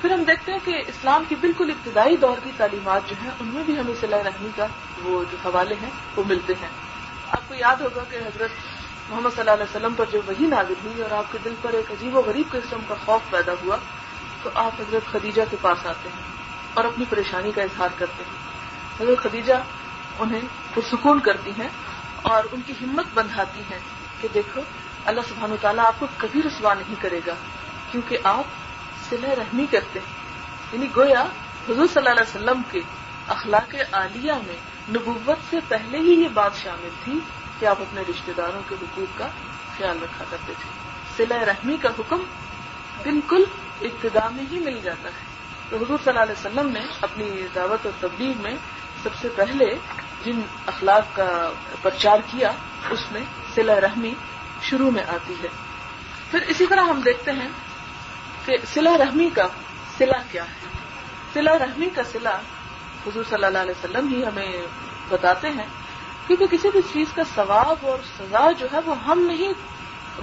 [0.00, 3.46] پھر ہم دیکھتے ہیں کہ اسلام کی بالکل ابتدائی دور کی تعلیمات جو ہیں، ان
[3.46, 4.66] میں بھی ہمیں سلح رحمی کا
[5.02, 6.68] وہ جو حوالے ہیں، وہ ملتے ہیں۔
[7.30, 8.50] آپ کو یاد ہوگا کہ حضرت
[9.10, 11.72] محمد صلی اللہ علیہ وسلم پر جو وہی نازل ہوئی اور آپ کے دل پر
[11.72, 13.76] ایک عجیب و غریب قسم کا خوف پیدا ہوا،
[14.42, 16.33] تو آپ حضرت خدیجہ کے پاس آتے ہیں۔
[16.74, 18.44] اور اپنی پریشانی کا اظہار کرتے ہیں۔
[19.00, 19.54] حضرت خدیجہ
[20.18, 20.40] انہیں
[20.74, 21.68] پرسکون کرتی ہیں
[22.22, 23.78] اور ان کی ہمت بندھاتی ہیں
[24.20, 24.60] کہ دیکھو،
[25.04, 27.34] اللہ سبحانہ و تعالیٰ آپ کو کبھی رسوا نہیں کرے گا،
[27.92, 28.44] کیونکہ آپ
[29.10, 30.24] سلح رحمی کرتے ہیں۔
[30.72, 31.22] یعنی گویا
[31.68, 32.80] حضور صلی اللہ علیہ وسلم کے
[33.28, 34.56] اخلاق عالیہ میں
[34.90, 37.18] نبوت سے پہلے ہی یہ بات شامل تھی
[37.58, 39.28] کہ آپ اپنے رشتہ داروں کے حقوق کا
[39.78, 40.70] خیال رکھا کرتے تھے۔
[41.16, 42.18] سلح رحمی کا حکم
[43.02, 43.44] بالکل
[43.80, 45.33] ابتدا میں ہی مل جاتا ہے۔
[45.70, 48.54] تو حضور صلی اللہ علیہ وسلم نے اپنی دعوت اور تبدیل میں
[49.02, 49.74] سب سے پہلے
[50.24, 51.50] جن اخلاق کا
[51.82, 52.52] پرچار کیا،
[52.90, 53.20] اس میں
[53.54, 54.14] سلا رحمی
[54.62, 55.48] شروع میں آتی ہے۔
[56.30, 57.48] پھر اسی طرح ہم دیکھتے ہیں
[58.46, 59.46] کہ سلا رحمی کا
[59.98, 60.68] سلا کیا ہے۔
[61.32, 62.36] سلا رحمی کا سلا
[63.06, 64.52] حضور صلی اللہ علیہ وسلم ہی ہمیں
[65.08, 65.66] بتاتے ہیں،
[66.26, 69.52] کیونکہ کسی بھی چیز کا ثواب اور سزا جو ہے وہ ہم نہیں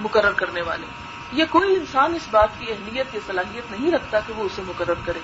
[0.00, 0.86] مقرر کرنے والے۔
[1.32, 4.94] یہ کوئی انسان اس بات کی اہلیت یا صلاحیت نہیں رکھتا کہ وہ اسے مقرر
[5.04, 5.18] کرے۔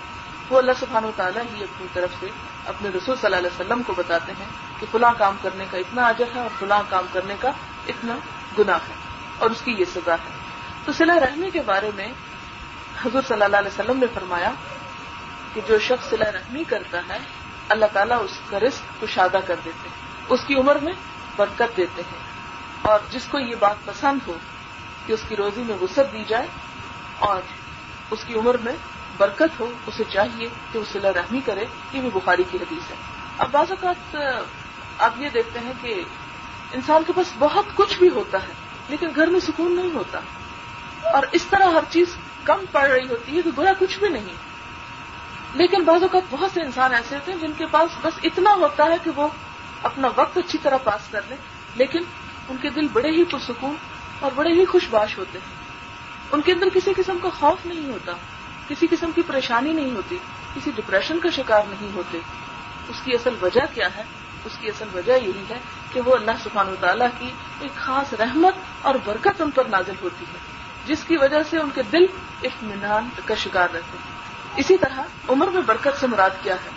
[0.50, 2.26] وہ اللہ سبحانہ و تعالیٰ ہی اپنی طرف سے
[2.66, 4.46] اپنے رسول صلی اللہ علیہ وسلم کو بتاتے ہیں
[4.80, 7.48] کہ فلاں کام کرنے کا اتنا اجر ہے اور فلاں کام کرنے کا
[7.88, 8.18] اتنا
[8.58, 8.94] گناہ ہے
[9.38, 10.38] اور اس کی یہ سزا ہے۔
[10.84, 12.08] تو صلاح رحمی کے بارے میں
[13.04, 14.50] حضور صلی اللہ علیہ وسلم نے فرمایا
[15.54, 17.18] کہ جو شخص صلاح رحمی کرتا ہے،
[17.68, 20.92] اللہ تعالیٰ اس کا رزق کشادہ کر دیتے ہیں۔ اس کی عمر میں
[21.36, 22.18] برکت دیتے ہیں۔
[22.82, 24.36] اور جس کو یہ بات پسند ہو
[25.08, 26.46] کہ اس کی روزی میں وسعت دی جائے
[27.18, 27.42] اور
[28.10, 28.72] اس کی عمر میں
[29.16, 32.96] برکت ہو، اسے چاہیے کہ وہ صلاح رحمی کرے، یہ بھی بخاری کی حدیث ہے۔
[33.38, 34.16] اب بعض اوقات
[34.98, 36.02] آپ یہ دیکھتے ہیں کہ
[36.72, 38.52] انسان کے پاس بہت کچھ بھی ہوتا ہے،
[38.88, 40.20] لیکن گھر میں سکون نہیں ہوتا۔
[41.12, 44.34] اور اس طرح ہر چیز کم پڑ رہی ہوتی ہے کہ گویا کچھ بھی نہیں۔
[45.54, 48.84] لیکن بعض اوقات بہت سے انسان ایسے ہوتے ہیں جن کے پاس بس اتنا ہوتا
[48.84, 49.28] ہے کہ وہ
[49.82, 51.36] اپنا وقت اچھی طرح پاس کر لیں
[51.74, 52.02] لیکن
[52.48, 53.74] ان کے دل بڑے ہی پرسکون
[54.20, 55.56] اور بڑے ہی خوش باش ہوتے ہیں۔
[56.32, 58.12] ان کے اندر کسی قسم کا خوف نہیں ہوتا،
[58.68, 60.18] کسی قسم کی پریشانی نہیں ہوتی،
[60.54, 62.18] کسی ڈپریشن کا شکار نہیں ہوتے۔
[62.88, 64.02] اس کی اصل وجہ کیا ہے؟
[64.44, 65.58] اس کی اصل وجہ یہی ہے
[65.92, 69.94] کہ وہ اللہ سبحانہ و تعالیٰ کی ایک خاص رحمت اور برکت ان پر نازل
[70.02, 70.38] ہوتی ہے،
[70.86, 72.06] جس کی وجہ سے ان کے دل
[72.42, 74.18] اطمینان کا شکار رہتے ہیں۔
[74.56, 76.70] اسی طرح عمر میں برکت سے مراد کیا ہے؟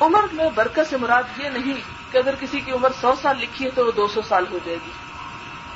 [0.00, 1.80] عمر میں برکت سے مراد یہ نہیں
[2.12, 4.58] کہ اگر کسی کی عمر سو سال لکھی ہے تو وہ دو سو سال ہو
[4.64, 4.90] جائے گی۔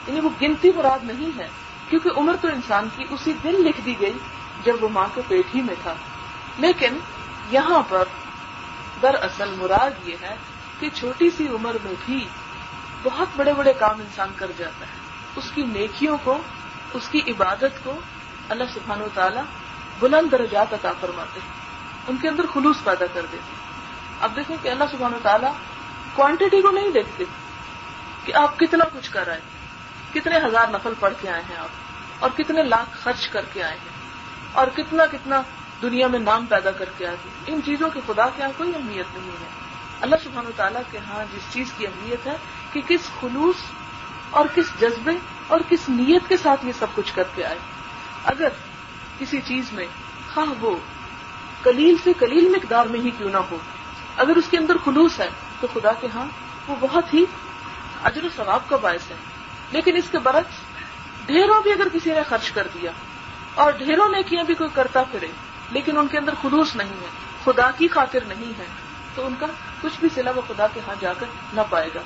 [0.09, 1.49] یعنی وہ گنتی مراد نہیں ہے،
[1.89, 4.19] کیونکہ عمر تو انسان کی اسی دن لکھ دی گئی
[4.65, 5.95] جب وہ ماں کے پیٹ ہی میں تھا۔
[6.59, 6.99] لیکن
[7.51, 8.05] یہاں پر
[9.03, 10.37] دراصل مراد یہ ہے
[10.81, 12.29] کہ چھوٹی سی عمر میں بھی
[13.03, 15.01] بہت بڑے بڑے کام انسان کر جاتا ہے۔
[15.37, 16.39] اس کی نیکیوں کو،
[16.95, 17.93] اس کی عبادت کو
[18.49, 19.43] اللہ سبحانہ و تعالیٰ
[20.01, 21.59] بلند درجات عطا فرماتے ہیں۔
[22.09, 23.55] ان کے اندر خلوص پیدا کر دیتی
[24.21, 25.53] اب دیکھیں کہ اللہ سبحانہ و تعالیٰ
[26.15, 27.25] کوانٹٹی کو نہیں دیکھتے
[28.25, 29.58] کہ آپ کتنا کچھ کر رہے ہیں
[30.13, 31.69] کتنے ہزار نفل پڑھ کے آئے ہیں آپ
[32.19, 33.99] اور کتنے لاکھ خرچ کر کے آئے ہیں
[34.53, 35.43] اور کتنا کتنا
[35.83, 38.75] دنیا میں نام پیدا کر کے آئے ہیں۔ ان چیزوں کی خدا کے یہاں کوئی
[38.75, 39.47] اہمیت نہیں ہے۔
[40.01, 42.37] اللہ سبحانہ و تعالیٰ کے ہاں جس چیز کی اہمیت ہے
[42.73, 43.55] کہ کس خلوص
[44.31, 45.13] اور کس جذبے
[45.47, 47.59] اور کس نیت کے ساتھ یہ سب کچھ کر کے آئے۔
[48.25, 48.49] اگر
[49.19, 49.87] کسی چیز میں
[50.35, 50.77] خواہ وہ
[51.63, 53.57] کلیل سے کلیل مقدار میں ہی کیوں نہ ہو،
[54.17, 55.29] اگر اس کے اندر خلوص ہے
[55.61, 56.27] تو خدا کے ہاں
[56.67, 57.25] وہ بہت ہی
[58.05, 59.17] اجر و ثواب کا باعث ہے۔
[59.73, 60.61] لیکن اس کے برعکس،
[61.27, 62.91] ڈھیروں بھی اگر کسی نے خرچ کر دیا
[63.55, 65.27] اور ڈھیروں نے کیا بھی کوئی کرتا پھرے،
[65.71, 67.11] لیکن ان کے اندر خلوص نہیں ہے،
[67.45, 68.67] خدا کی خاطر نہیں ہے،
[69.15, 69.47] تو ان کا
[69.81, 72.01] کچھ بھی سلا وہ خدا کے ہاں جا کر نہ پائے گا۔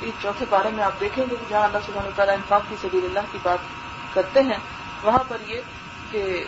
[0.00, 3.04] اس چوتھے بارے میں آپ دیکھیں گے کہ جہاں اللہ سبحانہ تعالیٰ انفاق کی سبیل
[3.04, 4.58] اللہ کی بات کرتے ہیں،
[5.02, 5.60] وہاں پر یہ
[6.10, 6.44] کہ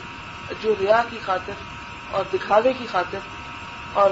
[0.60, 1.52] جو ریا کی خاطر
[2.10, 3.18] اور دکھاوے کی خاطر
[3.94, 4.10] اور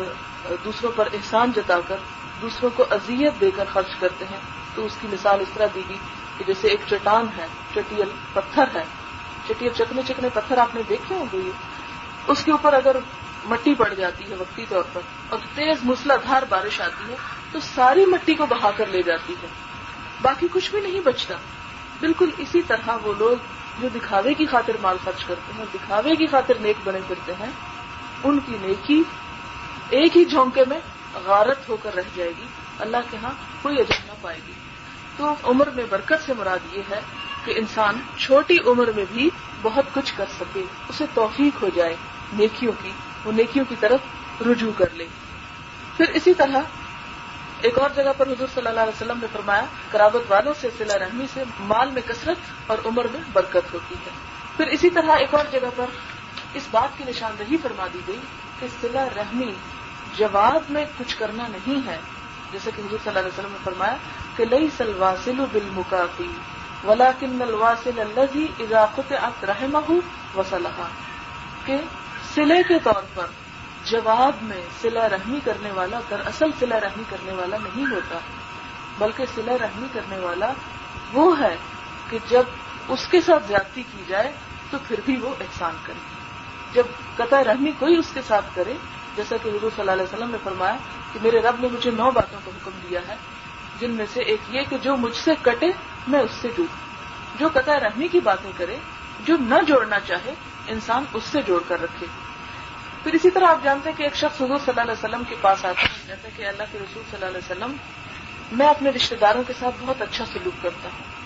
[0.64, 1.96] دوسروں پر احسان جتا کر
[2.40, 4.40] دوسروں کو اذیت دے کر خرچ کرتے ہیں،
[4.74, 5.96] تو اس کی مثال اس طرح دی گئی
[6.38, 8.84] کہ جیسے ایک چٹان ہے، چٹیل پتھر ہے۔
[9.48, 11.50] چٹیل چکنے چکنے پتھر آپ نے دیکھے ہوں گے؟
[12.26, 12.96] اس کے اوپر اگر
[13.44, 17.16] مٹی پڑ جاتی ہے وقتی طور پر اور تیز مسلادھار بارش آتی ہے،
[17.52, 19.46] تو ساری مٹی کو بہا کر لے جاتی ہے۔
[20.22, 21.34] باقی کچھ بھی نہیں بچتا۔
[22.00, 23.36] بالکل اسی طرح وہ لوگ
[23.78, 27.50] جو دکھاوے کی خاطر مال خرچ کرتے ہیں، دکھاوے کی خاطر نیک بنے پھرتے ہیں،
[28.24, 29.02] ان کی نیکی
[29.90, 30.80] ایک ہی جھونکے میں
[31.24, 32.44] غارت ہو کر رہ جائے گی۔
[32.78, 33.30] اللہ کے ہاں
[33.62, 34.52] کوئی اجر نہ پائے گی۔
[35.16, 37.00] تو عمر میں برکت سے مراد یہ ہے
[37.44, 39.30] کہ انسان چھوٹی عمر میں بھی
[39.62, 41.96] بہت کچھ کر سکے، اسے توفیق ہو جائے،
[42.32, 42.90] نیکیوں کی،
[43.24, 44.00] وہ نیکیوں کی طرف
[44.42, 45.06] رجوع کر لے۔
[45.96, 46.60] پھر اسی طرح
[47.60, 50.98] ایک اور جگہ پر حضور صلی اللہ علیہ وسلم نے فرمایا کراوت والوں سے سلا
[50.98, 54.10] رحمی سے مال میں کثرت اور عمر میں برکت ہوتی ہے۔
[54.56, 55.86] پھر اسی طرح ایک اور جگہ پر
[56.54, 58.18] اس بات کی نشاندہی فرما دی گئی
[58.60, 59.52] کہ سلا رحمی
[60.16, 61.98] جواب میں کچھ کرنا نہیں ہے۔
[62.56, 63.96] جیسے کہ حضور صلی اللہ علیہ وسلم نے فرمایا
[64.36, 66.28] کہ لئی سلواسل بل مکافی
[66.84, 69.76] ولا کن الواصل الزی اضافت اب رحم
[70.36, 70.88] وسلحہ
[71.64, 71.76] کہ
[72.34, 73.26] سلے کے طور پر
[73.84, 78.18] جواب میں سلا رحمی کرنے والا دراصل سلا رحمی کرنے والا نہیں ہوتا،
[78.98, 80.52] بلکہ سلا رحمی کرنے والا
[81.12, 81.56] وہ ہے
[82.10, 82.42] کہ جب
[82.88, 84.32] اس کے ساتھ زیادتی کی جائے
[84.70, 85.98] تو پھر بھی وہ احسان کرے۔
[86.74, 86.82] جب
[87.16, 88.74] قطع رحمی کوئی اس کے ساتھ کرے
[89.16, 90.76] جیسا کہ حضور صلی اللہ علیہ وسلم نے فرمایا
[91.12, 93.16] کہ میرے رب نے مجھے نو باتوں کا حکم دیا ہے،
[93.80, 95.66] جن میں سے ایک یہ کہ جو مجھ سے کٹے،
[96.08, 96.86] میں اس سے جڑوں۔
[97.38, 98.76] جو قطع رحمی کی باتیں کرے،
[99.24, 100.34] جو نہ جوڑنا چاہے،
[100.66, 102.06] انسان اس سے جوڑ کر رکھے۔
[103.02, 105.34] پھر اسی طرح آپ جانتے ہیں کہ ایک شخص حضور صلی اللہ علیہ وسلم کے
[105.40, 107.76] پاس آتا ہے جیسا کہ اللہ کے رسول صلی اللہ علیہ وسلم،
[108.52, 111.16] میں اپنے رشتے داروں کے ساتھ بہت اچھا سلوک کرتا ہوں۔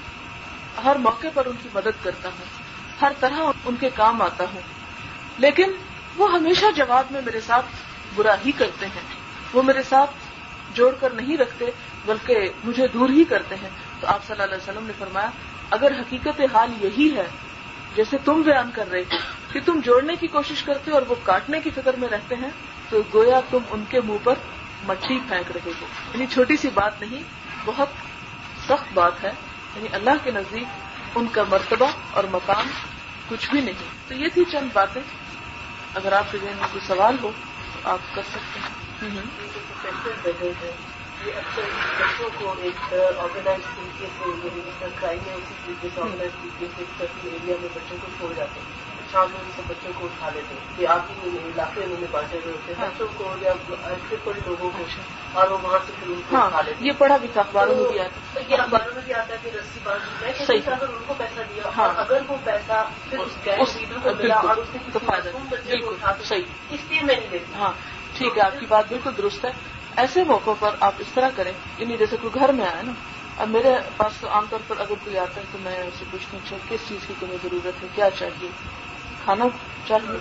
[0.85, 2.45] ہر موقع پر ان کی مدد کرتا ہوں۔
[3.03, 4.61] ہر طرح ان کے کام آتا ہوں۔
[5.39, 5.73] لیکن
[6.17, 7.67] وہ ہمیشہ جواب میں میرے ساتھ
[8.15, 9.03] برا ہی کرتے ہیں۔
[9.53, 10.11] وہ میرے ساتھ
[10.75, 11.65] جوڑ کر نہیں رکھتے،
[12.07, 13.71] بلکہ مجھے دور ہی کرتے ہیں۔
[14.01, 15.31] تو آپ صلی اللہ علیہ وسلم نے فرمایا،
[15.71, 17.27] اگر حقیقت حال یہی ہے،
[17.97, 19.17] جیسے تم بیان کر رہے ہو
[19.53, 22.51] کہ تم جوڑنے کی کوشش کرتے اور وہ کاٹنے کی فکر میں رہتے ہیں،
[22.89, 24.35] تو گویا تم ان کے منہ پر
[24.87, 27.23] مچھلی پھینک رہے ہو۔ یعنی چھوٹی سی بات نہیں،
[27.65, 27.89] بہت
[28.69, 29.31] سخت بات ہے۔
[29.77, 30.67] یعنی اللہ کے نزدیک
[31.15, 32.67] ان کا مرتبہ اور مقام
[33.29, 35.03] کچھ بھی نہیں۔ تو یہ تھی چند باتیں
[35.95, 37.31] اگر آپ کے ذہن میں کوئی سوال ہو
[37.73, 38.69] تو آپ کر سکتے ہیں۔
[41.27, 41.63] یہ اکثر
[41.99, 47.05] بچوں کو ایک آرگنائز طریقے سے یعنی کرائم ہے اسی طریقے سے آرگنائز طریقے سے
[47.29, 50.77] ایریا میں بچوں کو چھوڑ جاتے ہیں۔ شام میں سے بچوں کو اٹھا لیتے ہیں
[50.77, 53.53] کہ آپ ہی علاقے انہوں نے بانٹے ہوئے ہوتے ہیں بچوں کو یا
[53.85, 54.85] ایسے بڑے لوگوں کو
[55.33, 57.89] اور وہ وہاں سے پھر ان کو اٹھا لیتے یہ پڑھا بھی تھا اخباروں میں
[57.91, 61.15] بھی آتا یہ اخباروں میں بھی آتا ہے کہ رسی باندھ میں اگر ان کو
[61.19, 64.99] پیسہ دیا ہاں۔ اگر وہ پیسہ پھر اس گیس لیڈر کو ملا اور اس نے
[65.51, 67.73] بچے کو اٹھا صحیح۔ اس لیے میں نہیں دیتی۔ ہاں
[68.17, 69.51] ٹھیک ہے آپ کی بات بالکل درست ہے۔
[69.97, 72.93] ایسے موقعوں پر آپ اس طرح کریں یعنی جیسے کوئی گھر میں آئے نا
[73.39, 76.37] اب میرے پاس تو عام طور پر اگر کوئی آتا ہے تو میں اسے پوچھتی
[76.37, 78.49] ہوں اچھا کس چیز کی تمہیں ضرورت ہے؟ کیا چاہیے؟
[79.31, 79.45] کھانا
[79.89, 80.19] چاہیے؟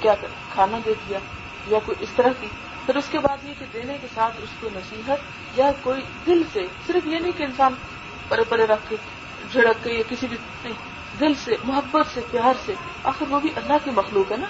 [0.00, 0.14] کیا
[0.54, 1.18] کھانا دے دیا؟
[1.66, 2.46] یا کوئی اس طرح کی؟
[2.86, 5.18] پھر اس کے بعد یہ کہ دینے کے ساتھ اس کو نصیحت
[5.58, 7.74] یا کوئی دل سے، صرف یہ نہیں کہ انسان
[8.28, 8.96] پرے پرے رکھ کے
[9.52, 10.74] جھڑک کے یا کسی بھی نہیں،
[11.20, 14.46] دل سے، محبت سے، پیار سے، آخر وہ بھی اللہ کی مخلوق ہے نا؟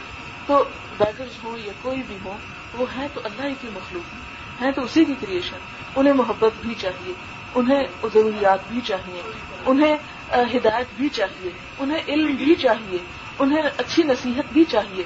[0.46, 0.64] تو
[0.98, 2.36] بیگرز ہوں یا کوئی بھی ہو
[2.74, 4.14] وہ ہے تو اللہ ہی کی مخلوق
[4.62, 5.56] ہیں تو اسی کی کریشن
[5.96, 7.12] انہیں محبت بھی چاہیے،
[7.54, 7.82] انہیں
[8.14, 9.22] ضروریات بھی چاہیے،
[9.66, 9.96] انہیں
[10.32, 12.98] ہدایت بھی چاہیے، انہیں علم بھی چاہیے۔
[13.38, 15.04] انہیں اچھی نصیحت بھی چاہیے۔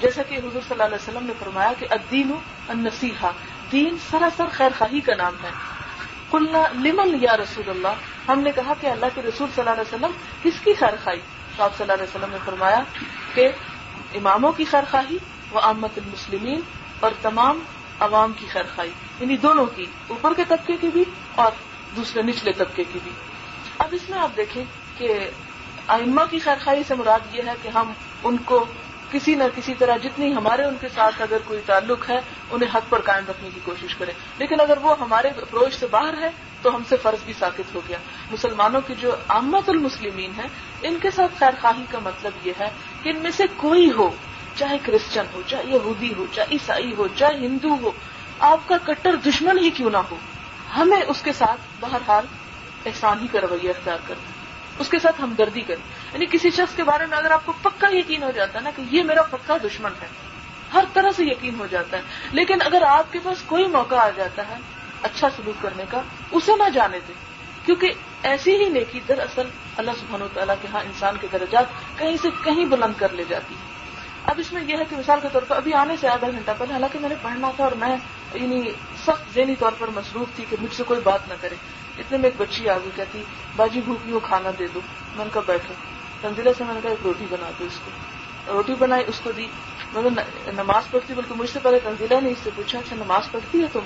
[0.00, 2.32] جیسا کہ حضور صلی اللہ علیہ وسلم نے فرمایا کہ ادین
[2.68, 3.30] النسیحا
[3.72, 5.50] دین سراسر خیر خواہی کا نام ہے۔
[6.30, 9.94] قلنا لمن یا رسول اللہ؟ ہم نے کہا کہ اللہ کے رسول صلی اللہ علیہ
[9.94, 10.10] وسلم
[10.42, 11.20] کس کی خیر خواہی
[11.56, 12.82] تو آپ صلی اللہ علیہ وسلم نے فرمایا
[13.34, 13.48] کہ
[14.14, 15.18] اماموں کی خیر خواہی
[15.50, 16.60] وہ آمت المسلمین
[17.00, 17.58] اور تمام
[18.00, 21.52] عوام کی خیر خائی یعنی دونوں کی، اوپر کے طبقے کی بھی اور
[21.96, 23.12] دوسرے، نچلے طبقے کی بھی۔
[23.78, 24.64] اب اس میں آپ دیکھیں
[24.98, 25.30] کہ
[25.88, 27.92] ائمہ کی خیر سے مراد یہ ہے کہ ہم
[28.24, 28.64] ان کو
[29.10, 32.16] کسی نہ کسی طرح جتنی ہمارے ان کے ساتھ اگر کوئی تعلق ہے،
[32.50, 36.14] انہیں حق پر قائم رکھنے کی کوشش کریں۔ لیکن اگر وہ ہمارے اپروچ سے باہر
[36.20, 36.30] ہے،
[36.62, 37.98] تو ہم سے فرض بھی ثابت ہو گیا۔
[38.30, 40.48] مسلمانوں کی جو عامت المسلمین ہیں،
[40.82, 42.68] ان کے ساتھ خیر خواہی کا مطلب یہ ہے
[43.02, 44.10] کہ ان میں سے کوئی ہو،
[44.54, 47.90] چاہے کرسچن ہو، چاہے یہودی ہو، چاہے عیسائی ہو، چاہے ہندو ہو،
[48.38, 50.16] آپ کا کٹر دشمن ہی کیوں نہ ہو؟
[50.76, 52.26] ہمیں اس کے ساتھ بہرحال
[52.86, 54.33] احسان ہی کا رویہ اختیار کرنا
[54.78, 57.88] اس کے ساتھ ہمدردی کریں۔ یعنی کسی شخص کے بارے میں اگر آپ کو پکا
[57.92, 60.06] یقین ہو جاتا ہے نا کہ یہ میرا پکا دشمن ہے،
[60.74, 64.10] ہر طرح سے یقین ہو جاتا ہے۔ لیکن اگر آپ کے پاس کوئی موقع آ
[64.16, 64.54] جاتا ہے
[65.02, 67.14] اچھا سلوک کرنے کا، اسے نہ جانے دیں۔
[67.66, 71.64] کیونکہ ایسی ہی نیکی دراصل اللہ سبحانہ و تعالیٰ کے ہاں انسان کے درجات
[71.98, 73.74] کہیں سے کہیں بلند کر لے جاتی ہے۔
[74.24, 76.50] اب اس میں یہ ہے کہ مثال کے طور پر ابھی آنے سے آدھا گھنٹہ
[76.58, 77.96] پہلے حالانکہ میں نے پڑھنا تھا اور میں
[78.34, 78.70] یعنی
[79.06, 81.54] سخت ذہنی طور پر مصروف تھی کہ مجھ سے کوئی بات نہ کرے۔
[81.98, 83.22] اتنے میں ایک بچی آ گئی کہتی،
[83.56, 84.80] باجی بھوکی ہو کھانا دے دو؟
[85.16, 85.74] میں نے کہا، بیٹھو۔
[86.20, 87.90] تنزیلا سے میں نے کہا، ایک روٹی بنا دو اس کو۔
[88.52, 89.46] روٹی بنائی، اس کو دی۔
[89.92, 90.10] میں
[90.46, 93.66] نماز پڑھتی، بلکہ مجھ سے پہلے تنزیلا نے اس سے پوچھا اچھا نماز پڑھتی ہے
[93.72, 93.80] تم؟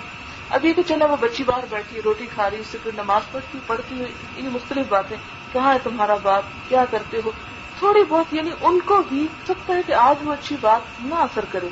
[0.51, 3.23] اب یہ کہ چلے وہ بچی باہر بیٹھی، روٹی کھا رہی، اس سے پھر نماز
[3.33, 4.05] پڑھتی پڑھتی
[4.37, 5.17] یہ مختلف باتیں۔
[5.53, 7.31] کہاں ہے تمہارا باپ؟ کیا کرتے ہو؟
[7.79, 11.45] تھوڑی بہت یعنی ان کو بھی سکتا ہے کہ آج وہ اچھی بات نہ اثر
[11.51, 11.69] کرے۔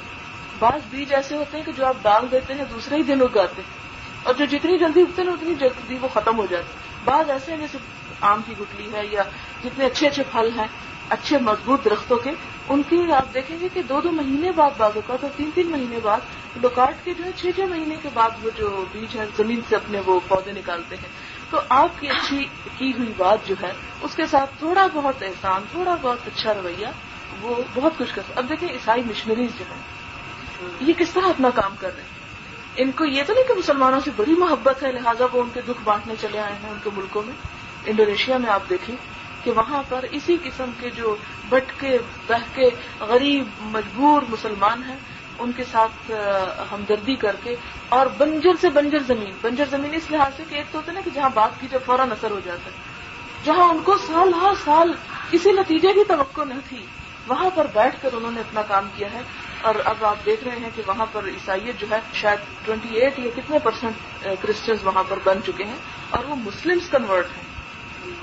[0.58, 3.62] بعض بیج ایسے ہوتے ہیں کہ جو آپ ڈال دیتے ہیں، دوسرے ہی دن اگاتے
[3.62, 3.86] ہیں۔
[4.22, 6.66] اور جو جتنی جلدی اگتے ہیں، اتنی جلدی وہ ختم ہو جاتے
[7.04, 7.78] بعض ایسے ہیں، جیسے
[8.20, 9.22] آم کی گٹلی ہے یا
[9.64, 10.66] جتنے اچھے اچھے پھل ہیں،
[11.08, 12.30] اچھے مضبوط درختوں کے،
[12.68, 15.66] ان کی آپ دیکھیں گے کہ دو دو مہینے بعد بعض اوقات اور تین تین
[15.66, 16.18] مہینے بعد
[16.62, 19.76] لوکاٹ کے جو ہے، چھ چھ مہینے کے بعد وہ جو بیج ہے زمین سے
[19.76, 21.08] اپنے وہ پودے نکالتے ہیں۔
[21.50, 22.46] تو آپ کی اچھی
[22.78, 26.86] کی ہوئی بات جو ہے، اس کے ساتھ تھوڑا بہت احسان، تھوڑا بہت اچھا رویہ،
[27.40, 30.05] وہ بہت کچھ کر اب دیکھیں، عیسائی مشنریز جو ہیں
[30.80, 32.14] یہ کس طرح اپنا کام کر رہے ہیں؟
[32.76, 35.60] ان کو یہ تو نہیں کہ مسلمانوں سے بڑی محبت ہے، لہٰذا وہ ان کے
[35.68, 37.34] دکھ بانٹنے چلے آئے ہیں ان کے ملکوں میں۔
[37.86, 38.96] انڈونیشیا میں آپ دیکھیں
[39.44, 41.16] کہ وہاں پر اسی قسم کے جو
[41.48, 44.96] بٹکے، بہکے، غریب، مجبور مسلمان ہیں،
[45.38, 46.10] ان کے ساتھ
[46.72, 47.54] ہمدردی کر کے
[47.88, 50.94] اور بنجر سے بنجر زمین۔ بنجر زمین اس لحاظ سے کہ ایک تو ہوتا ہے
[50.94, 52.76] نا کہ جہاں بات کی جب فوراً اثر ہو جاتا ہے،
[53.44, 54.92] جہاں ان کو سال ہر سال
[55.30, 56.86] کسی نتیجے کی توقع نہ تھی،
[57.26, 59.22] وہاں پر بیٹھ کر انہوں نے اپنا کام کیا ہے۔
[59.66, 63.18] اور اب آپ دیکھ رہے ہیں کہ وہاں پر عیسائیت جو ہے شاید ٹوینٹی ایٹ
[63.18, 65.76] یا کتنے پرسینٹ کرسچنز وہاں پر بن چکے ہیں
[66.10, 67.44] اور وہ مسلمس کنورٹ ہیں۔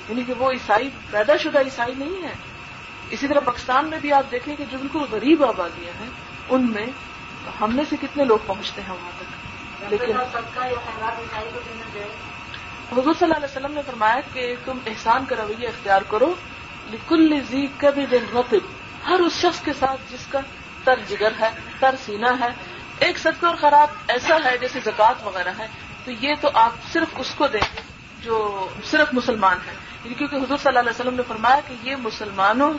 [0.08, 2.32] یعنی کہ وہ عیسائی پیدا شدہ عیسائی نہیں ہے
[3.10, 6.08] اسی طرح پاکستان میں بھی آپ دیکھیں کہ جو بالکل غریب آبادیاں ہیں
[6.48, 6.86] ان میں
[7.60, 10.16] ہم میں سے کتنے لوگ پہنچتے ہیں وہاں تک؟ لیکن
[12.92, 16.34] حضور صلی اللہ علیہ وسلم نے فرمایا کہ تم احسان کا رویہ اختیار کرو
[16.90, 18.72] لکل زی کبھی دن رتب
[19.08, 20.40] ہر اس شخص کے ساتھ جس کا
[20.84, 22.48] تر جگر ہے، تر سینا ہے۔
[22.98, 25.66] ایک صدقہ اور خراب ایسا ہے جیسے زکوٰۃ وغیرہ ہے۔
[26.04, 27.80] تو یہ تو آپ صرف اس کو دیں
[28.22, 31.96] جو صرف مسلمان ہیں۔ یعنی کیونکہ حضور صلی اللہ علیہ وسلم نے فرمایا کہ یہ
[31.96, 32.74] مسلمانوں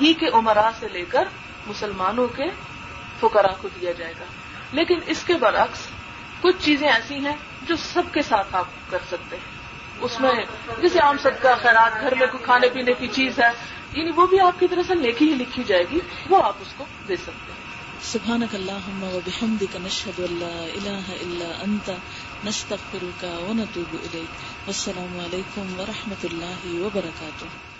[0.00, 1.24] ہی کے عمرا سے لے کر
[1.66, 2.44] مسلمانوں کے
[3.20, 4.24] فقراء کو دیا جائے گا۔
[4.72, 5.78] لیکن اس کے برعکس
[6.40, 9.57] کچھ چیزیں ایسی ہیں جو سب کے ساتھ آپ کر سکتے ہیں۔
[10.00, 10.32] اس میں
[10.80, 13.50] جیسے عام صدقہ، خیرات، گھر میں کوئی کھانے پینے کی چیز ہے
[13.92, 16.74] یعنی وہ بھی آپ کی طرح سے نیکی ہی لکھی جائے گی، وہ آپ اس
[16.76, 17.68] کو دے سکتے ہیں۔
[18.02, 21.90] سبحانك اللهم وبحمدك نشهد ان لا اله الا انت
[22.44, 27.77] نستغفرك ونتوب اليك والسلام عليكم ورحمه الله وبركاته